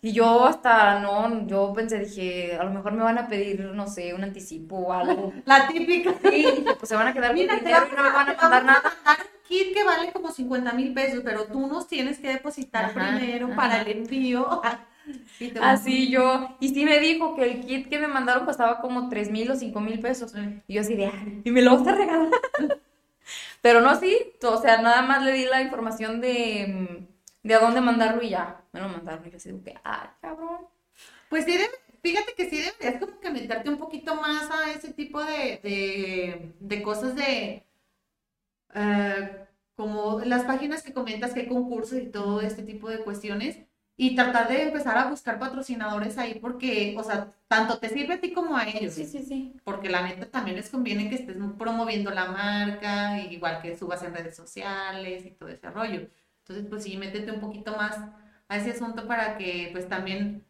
[0.00, 3.86] Y yo hasta, no, yo pensé, dije, a lo mejor me van a pedir, no
[3.86, 5.32] sé, un anticipo o algo.
[5.46, 6.12] La típica.
[6.22, 8.28] Sí, dije, pues se van a quedar con Mira, te dinero y no me van
[8.28, 8.82] a mandar nada.
[8.82, 12.86] mandar un kit que vale como 50 mil pesos, pero tú nos tienes que depositar
[12.86, 13.56] Ajá, primero ajá.
[13.56, 14.60] para el envío.
[15.62, 19.30] Así yo, y sí me dijo que el kit que me mandaron costaba como tres
[19.30, 20.32] mil o cinco mil pesos.
[20.68, 22.28] Y yo así de, "Ay, y me lo vas a regalar.
[23.60, 27.11] Pero no, sí, o sea, nada más le di la información de, mm,
[27.42, 29.26] de a dónde mandarlo y ya, me lo mandaron.
[29.26, 30.66] Y yo así de, que, ah, cabrón.
[31.28, 31.58] Pues sí,
[32.02, 36.54] fíjate que sí deberías como que meterte un poquito más a ese tipo de, de,
[36.60, 37.66] de cosas de...
[38.74, 43.58] eh, como las páginas que comentas que hay concursos y todo este tipo de cuestiones
[43.96, 48.20] y tratar de empezar a buscar patrocinadores ahí porque, o sea, tanto te sirve a
[48.20, 48.94] ti como a ellos.
[48.94, 49.56] Sí, sí, sí.
[49.64, 54.14] porque la neta también les conviene que estés promoviendo la marca, igual que subas en
[54.14, 56.08] redes sociales y todo ese rollo.
[56.42, 57.96] Entonces, pues sí, métete un poquito más
[58.48, 60.44] a ese asunto para que, pues también,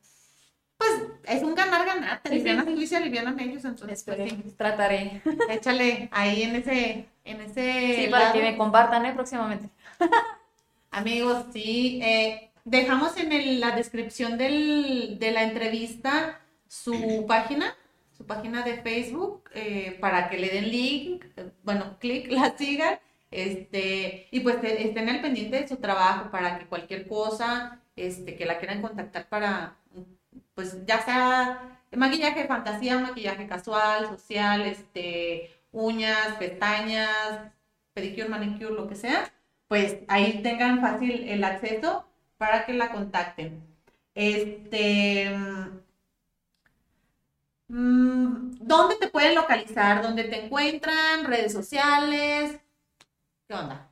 [0.78, 0.92] pues
[1.24, 4.42] es un ganar-ganar, te Sí, sí, alivianas tú y se alivianan ellos, entonces, pues sí,
[4.56, 5.22] trataré.
[5.46, 8.34] échale ahí en ese, en ese Sí, para lado.
[8.34, 9.12] que me compartan, ¿eh?
[9.14, 9.68] Próximamente.
[10.90, 17.74] Amigos, sí, eh, dejamos en el- la descripción del- de la entrevista su página,
[18.16, 22.98] su página de Facebook, eh, para que le den link, eh, bueno, clic, la sigan
[23.32, 28.44] Este, y pues estén al pendiente de su trabajo para que cualquier cosa, este, que
[28.46, 29.78] la quieran contactar para,
[30.54, 37.52] pues ya sea maquillaje fantasía, maquillaje casual, social, este, uñas, pestañas,
[37.94, 39.32] pedicure, manicure, lo que sea,
[39.68, 42.06] pues ahí tengan fácil el acceso
[42.38, 43.62] para que la contacten.
[44.14, 45.30] Este,
[47.68, 50.02] mm, ¿dónde te pueden localizar?
[50.02, 51.24] ¿Dónde te encuentran?
[51.24, 52.60] ¿Redes sociales?
[53.52, 53.86] ¿Qué onda?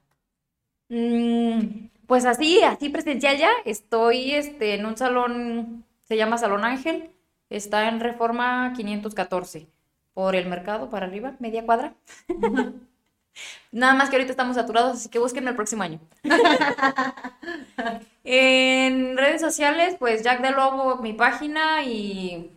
[0.88, 3.50] Mm, pues así, así presencial ya.
[3.66, 7.11] Estoy este, en un salón, se llama Salón Ángel.
[7.50, 9.68] Está en Reforma 514.
[10.14, 11.92] Por el mercado para arriba, media cuadra.
[13.70, 16.00] Nada más que ahorita estamos saturados, así que búsquenme el próximo año.
[18.24, 22.50] En redes sociales, pues Jack de Lobo, mi página y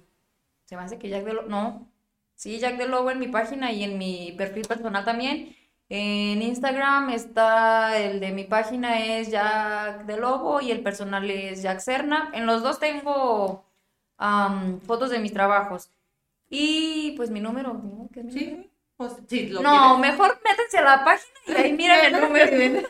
[0.66, 1.88] se me hace que Jack de Lobo, no,
[2.36, 5.56] sí, Jack de Lobo en mi página y en mi perfil personal también.
[5.96, 11.62] En Instagram está el de mi página es Jack de Lobo y el personal es
[11.62, 12.32] Jack Serna.
[12.34, 13.64] En los dos tengo
[14.18, 15.92] am, fotos de mis trabajos.
[16.50, 18.10] Y pues mi número, ¿no?
[18.14, 18.70] ¿Qué es mi Sí, número?
[18.98, 20.00] pues sí, lo No, quieres.
[20.14, 22.88] mejor métanse a la página y ahí miren el número.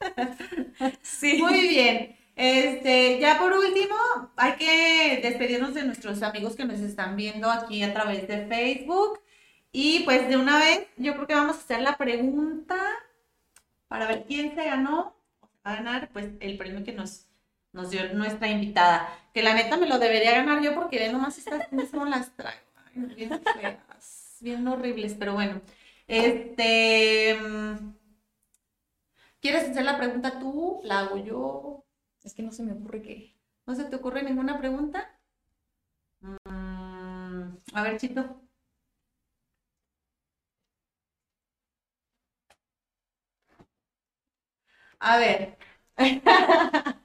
[1.02, 1.42] Sí.
[1.42, 2.16] Muy bien.
[2.34, 3.94] Este, ya por último,
[4.36, 9.20] hay que despedirnos de nuestros amigos que nos están viendo aquí a través de Facebook.
[9.72, 12.76] Y pues de una vez, yo creo que vamos a hacer la pregunta
[13.88, 17.26] para ver quién se ganó o se va a ganar pues el premio que nos,
[17.72, 19.08] nos dio nuestra invitada.
[19.34, 22.60] Que la neta me lo debería ganar yo porque ve nomás estas mismo las traigo.
[22.94, 25.60] Bien feas, bien horribles, pero bueno.
[26.06, 27.34] Este.
[27.40, 27.94] mm,
[29.40, 30.80] ¿Quieres hacer la pregunta tú?
[30.84, 31.84] ¿La hago yo?
[32.22, 33.34] Es que no se me ocurre que.
[33.66, 35.10] ¿No se te ocurre ninguna pregunta?
[36.22, 38.40] Mm, a ver, Chito.
[45.02, 45.58] A ver.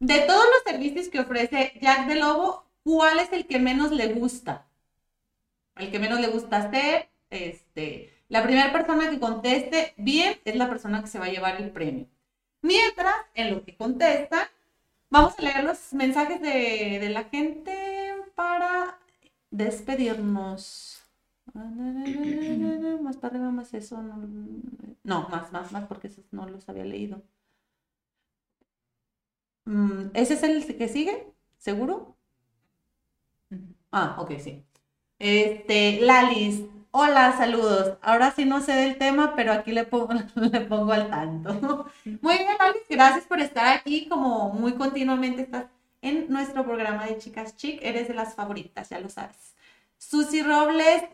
[0.00, 4.12] De todos los servicios que ofrece Jack de Lobo, ¿cuál es el que menos le
[4.14, 4.66] gusta?
[5.76, 10.68] El que menos le gusta hacer, este, la primera persona que conteste bien es la
[10.68, 12.06] persona que se va a llevar el premio.
[12.62, 14.50] Mientras, en lo que contesta,
[15.10, 18.98] vamos a leer los mensajes de, de la gente para
[19.50, 20.93] despedirnos.
[23.02, 24.02] Más para arriba, más eso.
[25.04, 27.22] No, más, más, más, porque esos no los había leído.
[29.66, 31.26] Mm, ¿Ese es el que sigue?
[31.58, 32.16] ¿Seguro?
[33.92, 34.64] Ah, ok, sí.
[35.18, 37.98] Este, Lalis, hola, saludos.
[38.02, 41.86] Ahora sí no sé del tema, pero aquí le pongo, le pongo al tanto.
[42.20, 45.66] Muy bien, Lalis, gracias por estar aquí, como muy continuamente estás
[46.02, 47.80] en nuestro programa de Chicas Chic.
[47.82, 49.54] Eres de las favoritas, ya lo sabes.
[49.98, 51.04] Susi Robles,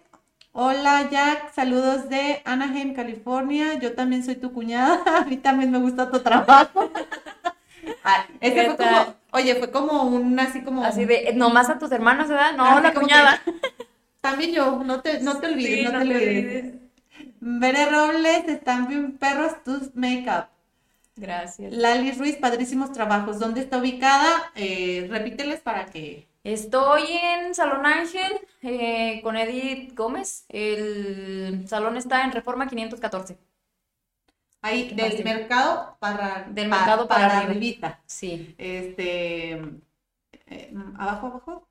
[0.53, 3.79] hola Jack, saludos de Anaheim, California.
[3.79, 6.91] Yo también soy tu cuñada, a mí también me gusta tu trabajo.
[8.05, 9.05] Ah, ese ¿Qué fue tal?
[9.05, 12.53] como, oye, fue como un así como Así de, nomás a tus hermanos, ¿verdad?
[12.57, 13.43] No, la cuñada.
[14.21, 16.75] También yo, no te, no te olvides, Sí, no, te olvides.
[17.41, 20.47] Bere Robles, están bien perros tus make-up.
[21.17, 21.73] Gracias.
[21.73, 23.39] Lali Ruiz, padrísimos trabajos.
[23.39, 24.53] ¿Dónde está ubicada?
[24.55, 26.27] Eh, repíteles para que.
[26.43, 28.33] Estoy en Salón Ángel
[28.63, 30.45] eh, con Edith Gómez.
[30.49, 33.39] El salón está en Reforma 514.
[34.63, 36.45] Ahí, del mercado para.
[36.51, 37.43] Del pa- mercado para arriba.
[37.51, 38.03] arribita.
[38.07, 38.55] Sí.
[38.59, 39.53] Este.
[40.47, 41.69] eh, abajo, abajo.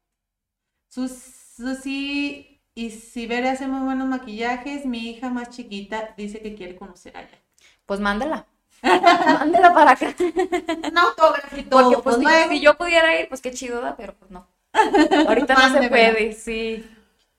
[0.90, 6.56] Sus- Susi y si Bere hace muy buenos maquillajes, mi hija más chiquita dice que
[6.56, 7.38] quiere conocer a ella.
[7.86, 8.48] Pues mándela.
[8.84, 10.16] mándela para acá.
[10.20, 11.84] Un autógrafo y todo.
[11.84, 12.50] Porque pues, si, luego.
[12.52, 13.96] si yo pudiera ir, pues qué chido, ¿da?
[13.98, 14.48] Pero pues no.
[15.28, 16.86] Ahorita no se puede, sí.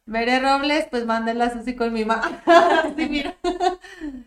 [0.07, 2.43] Bere Robles, pues mándenla a Susi con mi mamá.
[2.97, 3.37] sí, mira.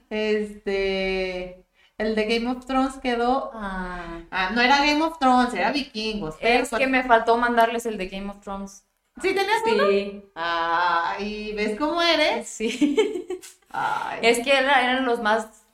[0.10, 1.66] Este.
[1.98, 3.52] El de Game of Thrones quedó.
[3.54, 6.36] Ah, Ah, no era Game of Thrones, era Vikingos.
[6.40, 8.86] es pues- que me faltó mandarles el de Game of Thrones.
[9.22, 9.88] ¿Sí tenías uno?
[9.90, 12.48] Sí, Ay, ¿ves cómo eres?
[12.48, 13.28] sí.
[13.70, 14.20] Ay.
[14.24, 15.66] Es que era- eran los más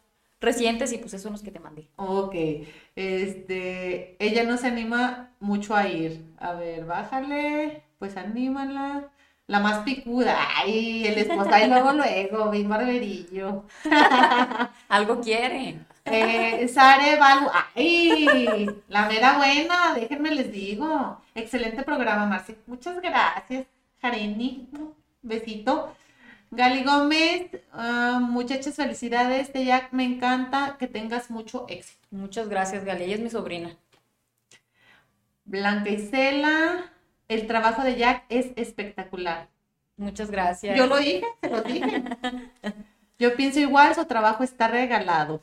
[0.42, 1.88] recientes y pues esos son los que te mandé.
[1.96, 2.36] Ok.
[2.96, 4.18] Este.
[4.24, 6.24] Ella no se anima mucho a ir.
[6.40, 7.84] A ver, bájale.
[7.98, 9.10] Pues anímala.
[9.48, 10.38] La más picuda.
[10.58, 11.50] Ay, el esposo.
[11.52, 13.66] Ay, luego, luego, bien barberillo.
[14.90, 15.88] Algo quieren.
[16.06, 21.22] Eh, Sare Balu, ay, la mera buena, déjenme les digo.
[21.36, 22.56] Excelente programa, Marci.
[22.68, 23.66] Muchas gracias,
[24.02, 24.70] Jareni.
[25.22, 25.96] Besito.
[26.52, 29.52] Gali Gómez, ah, muchachas, felicidades.
[29.52, 32.08] Te Jack, me encanta que tengas mucho éxito.
[32.12, 33.04] Muchas gracias, Gali.
[33.04, 33.76] Ella es mi sobrina.
[35.50, 36.86] Blanca Isela,
[37.28, 39.48] el trabajo de Jack es espectacular.
[39.98, 40.78] Muchas gracias.
[40.78, 42.04] Yo lo dije, se lo dije.
[43.20, 45.42] Yo pienso igual, su trabajo está regalado.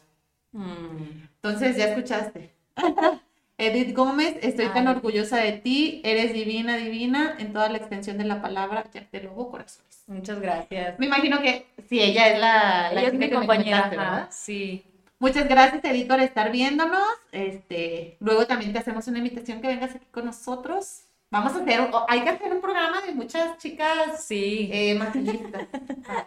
[0.52, 2.54] Mm, Entonces, ya escuchaste.
[3.58, 6.00] Edith Gómez, estoy tan orgullosa de ti.
[6.04, 8.84] Eres divina, divina en toda la extensión de la palabra.
[8.94, 10.04] Ya te lobo corazones.
[10.06, 10.98] muchas gracias.
[10.98, 14.28] Me imagino que sí, ella es la, la Ella es mi que compañera, ¿verdad?
[14.30, 14.84] sí.
[15.18, 17.02] Muchas gracias, Edith, por estar viéndonos.
[17.32, 21.04] Este, luego también te hacemos una invitación que vengas aquí con nosotros.
[21.30, 24.70] Vamos a hacer, hay que hacer un programa de muchas chicas Sí.
[24.72, 25.66] eh, maquillistas.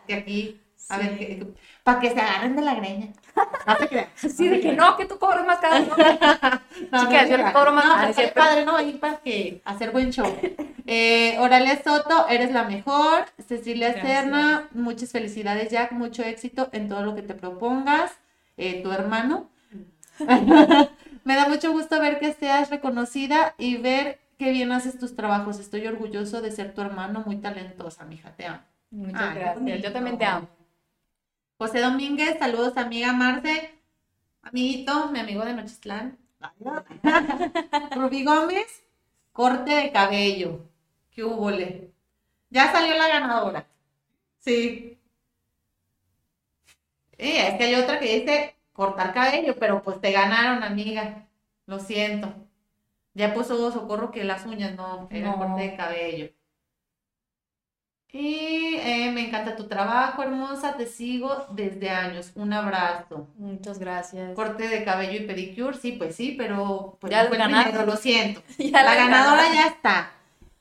[0.08, 1.04] que aquí, a Sí.
[1.08, 1.48] ver, que-
[1.84, 3.08] para que se agarren de la greña.
[3.68, 4.08] No te creas.
[4.36, 5.86] Sí, de que no, que tú cobras más caro.
[5.86, 5.96] ¿no?
[6.92, 8.18] No, Chicas, no, yo les cobro más.
[8.18, 8.76] No, padre, ¿no?
[8.76, 10.36] Ahí para que hacer buen show.
[10.88, 13.26] Eh, Oralia Soto, eres la mejor.
[13.48, 14.08] Cecilia Gracias.
[14.24, 15.92] Serna, muchas felicidades, Jack.
[15.92, 18.12] Mucho éxito en todo lo que te propongas.
[18.60, 19.50] Eh, tu hermano.
[21.24, 25.60] Me da mucho gusto ver que seas reconocida y ver qué bien haces tus trabajos.
[25.60, 28.32] Estoy orgulloso de ser tu hermano, muy talentosa, mija.
[28.36, 28.60] Te amo.
[28.92, 29.82] Muchas Ay, gracias.
[29.82, 30.50] Yo también te amo.
[31.58, 33.74] José Domínguez, saludos amiga Marce,
[34.42, 36.18] amiguito, mi amigo de Nochistlán.
[37.96, 38.84] Rubí Gómez,
[39.32, 40.66] corte de cabello.
[41.12, 41.50] ¿Qué hubo?
[42.50, 43.68] Ya salió la ganadora.
[44.40, 44.99] Sí.
[47.20, 51.28] Eh, es que hay otra que dice cortar cabello, pero pues te ganaron, amiga.
[51.68, 52.34] Lo siento.
[53.14, 55.38] Ya puso socorro que las uñas no, era No.
[55.38, 56.30] corte de cabello.
[58.12, 60.76] Y eh, me encanta tu trabajo, hermosa.
[60.78, 62.32] Te sigo desde años.
[62.36, 63.28] Un abrazo.
[63.36, 64.34] Muchas gracias.
[64.34, 67.86] Corte de cabello y pedicure, sí, pues sí, pero pues Ya no fue el primero,
[67.86, 68.42] lo siento.
[68.58, 70.12] Ya la ganadora ya está.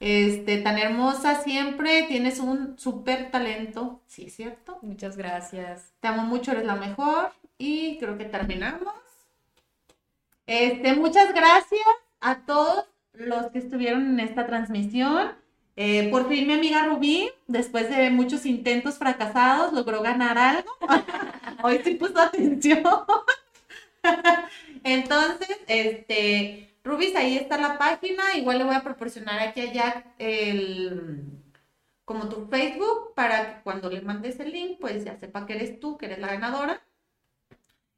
[0.00, 4.78] Este, tan hermosa siempre, tienes un súper talento, sí es cierto.
[4.82, 5.92] Muchas gracias.
[6.00, 8.94] Te amo mucho, eres la mejor y creo que terminamos.
[10.46, 11.82] Este, muchas gracias
[12.20, 15.32] a todos los que estuvieron en esta transmisión.
[15.76, 20.70] Eh, por fin mi amiga Rubí, después de muchos intentos fracasados, logró ganar algo.
[21.62, 22.82] Hoy sí puso atención.
[24.84, 28.36] Entonces, este, Rubis, ahí está la página.
[28.36, 31.22] Igual le voy a proporcionar aquí a Jack el,
[32.04, 35.80] como tu Facebook para que cuando le mandes el link, pues ya sepa que eres
[35.80, 36.82] tú, que eres la ganadora.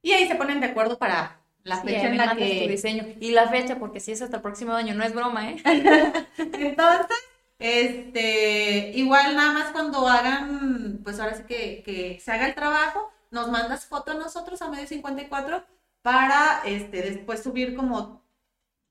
[0.02, 2.68] Y ahí se ponen de acuerdo para la Sí, fecha en la mandas tu que...
[2.68, 3.06] diseño.
[3.20, 5.56] Y la fecha, porque si es hasta el próximo año, no es broma, ¿eh?
[6.38, 7.16] Entonces,
[7.58, 13.12] este, igual nada más cuando hagan, pues ahora sí que, que se haga el trabajo,
[13.30, 15.64] nos mandas foto a nosotros a medio 54
[16.02, 18.19] para este, después subir como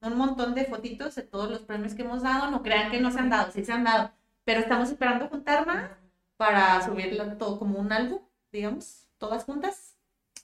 [0.01, 2.51] un montón de fotitos de todos los premios que hemos dado.
[2.51, 4.11] No crean que no se han dado, sí se han dado,
[4.43, 5.91] pero estamos esperando juntar más
[6.37, 8.21] para subirlo todo como un álbum,
[8.51, 9.97] digamos, todas juntas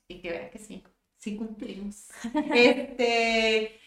[0.07, 0.83] y que vean que sí,
[1.17, 2.09] sí cumplimos.
[2.53, 3.79] Este,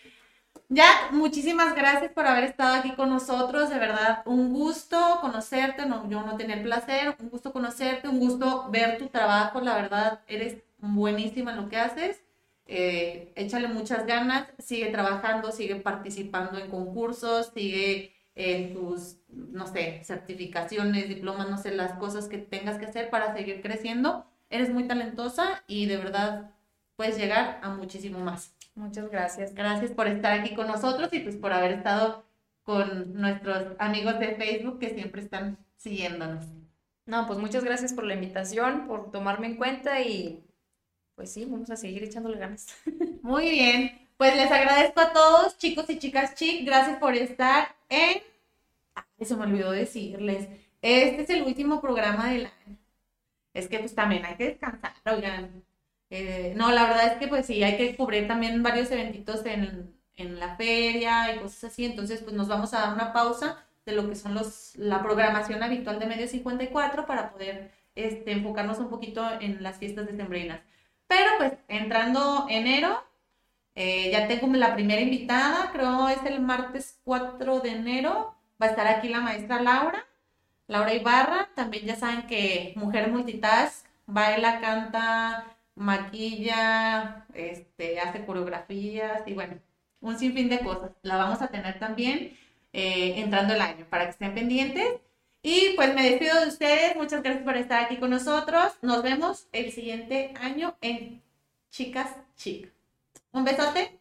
[0.70, 3.70] Jack, muchísimas gracias por haber estado aquí con nosotros.
[3.70, 5.86] De verdad, un gusto conocerte.
[5.86, 7.16] No, yo no tenía el placer.
[7.20, 9.60] Un gusto conocerte, un gusto ver tu trabajo.
[9.60, 12.20] La verdad, eres buenísima en lo que haces.
[12.68, 14.46] Eh, échale muchas ganas.
[14.58, 21.74] Sigue trabajando, sigue participando en concursos, sigue en tus, no sé, certificaciones, diplomas, no sé,
[21.74, 24.26] las cosas que tengas que hacer para seguir creciendo.
[24.50, 26.50] Eres muy talentosa y de verdad
[26.94, 28.54] puedes llegar a muchísimo más.
[28.76, 29.54] Muchas gracias.
[29.54, 32.24] Gracias por estar aquí con nosotros y pues por haber estado
[32.62, 36.44] con nuestros amigos de Facebook que siempre están siguiéndonos.
[37.06, 40.44] No, pues muchas gracias por la invitación, por tomarme en cuenta y
[41.18, 42.68] pues sí, vamos a seguir echándole ganas.
[43.22, 48.22] Muy bien, pues les agradezco a todos, chicos y chicas chic, gracias por estar en...
[48.94, 50.48] Ay, se me olvidó decirles,
[50.80, 52.78] este es el último programa del año.
[53.52, 55.64] Es que pues también hay que descansar, oigan.
[56.08, 59.92] Eh, no, la verdad es que pues sí, hay que cubrir también varios eventitos en,
[60.14, 63.92] en la feria y cosas así, entonces pues nos vamos a dar una pausa de
[63.92, 68.88] lo que son los, la programación habitual de Medio 54 para poder este, enfocarnos un
[68.88, 70.60] poquito en las fiestas decembrinas.
[71.09, 73.02] Pero pues entrando enero,
[73.74, 78.70] eh, ya tengo la primera invitada, creo es el martes 4 de enero, va a
[78.70, 80.06] estar aquí la maestra Laura,
[80.68, 89.34] Laura Ibarra, también ya saben que mujer multitask, baila, canta, maquilla, este, hace coreografías y
[89.34, 89.59] bueno,
[90.00, 90.90] un sinfín de cosas.
[91.02, 92.36] La vamos a tener también
[92.72, 95.00] eh, entrando el año para que estén pendientes.
[95.43, 96.97] Y pues me despido de ustedes.
[96.97, 98.72] Muchas gracias por estar aquí con nosotros.
[98.82, 101.22] Nos vemos el siguiente año en
[101.70, 102.72] Chicas Chic.
[103.32, 103.99] Un besote.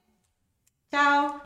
[0.92, 1.42] Chao.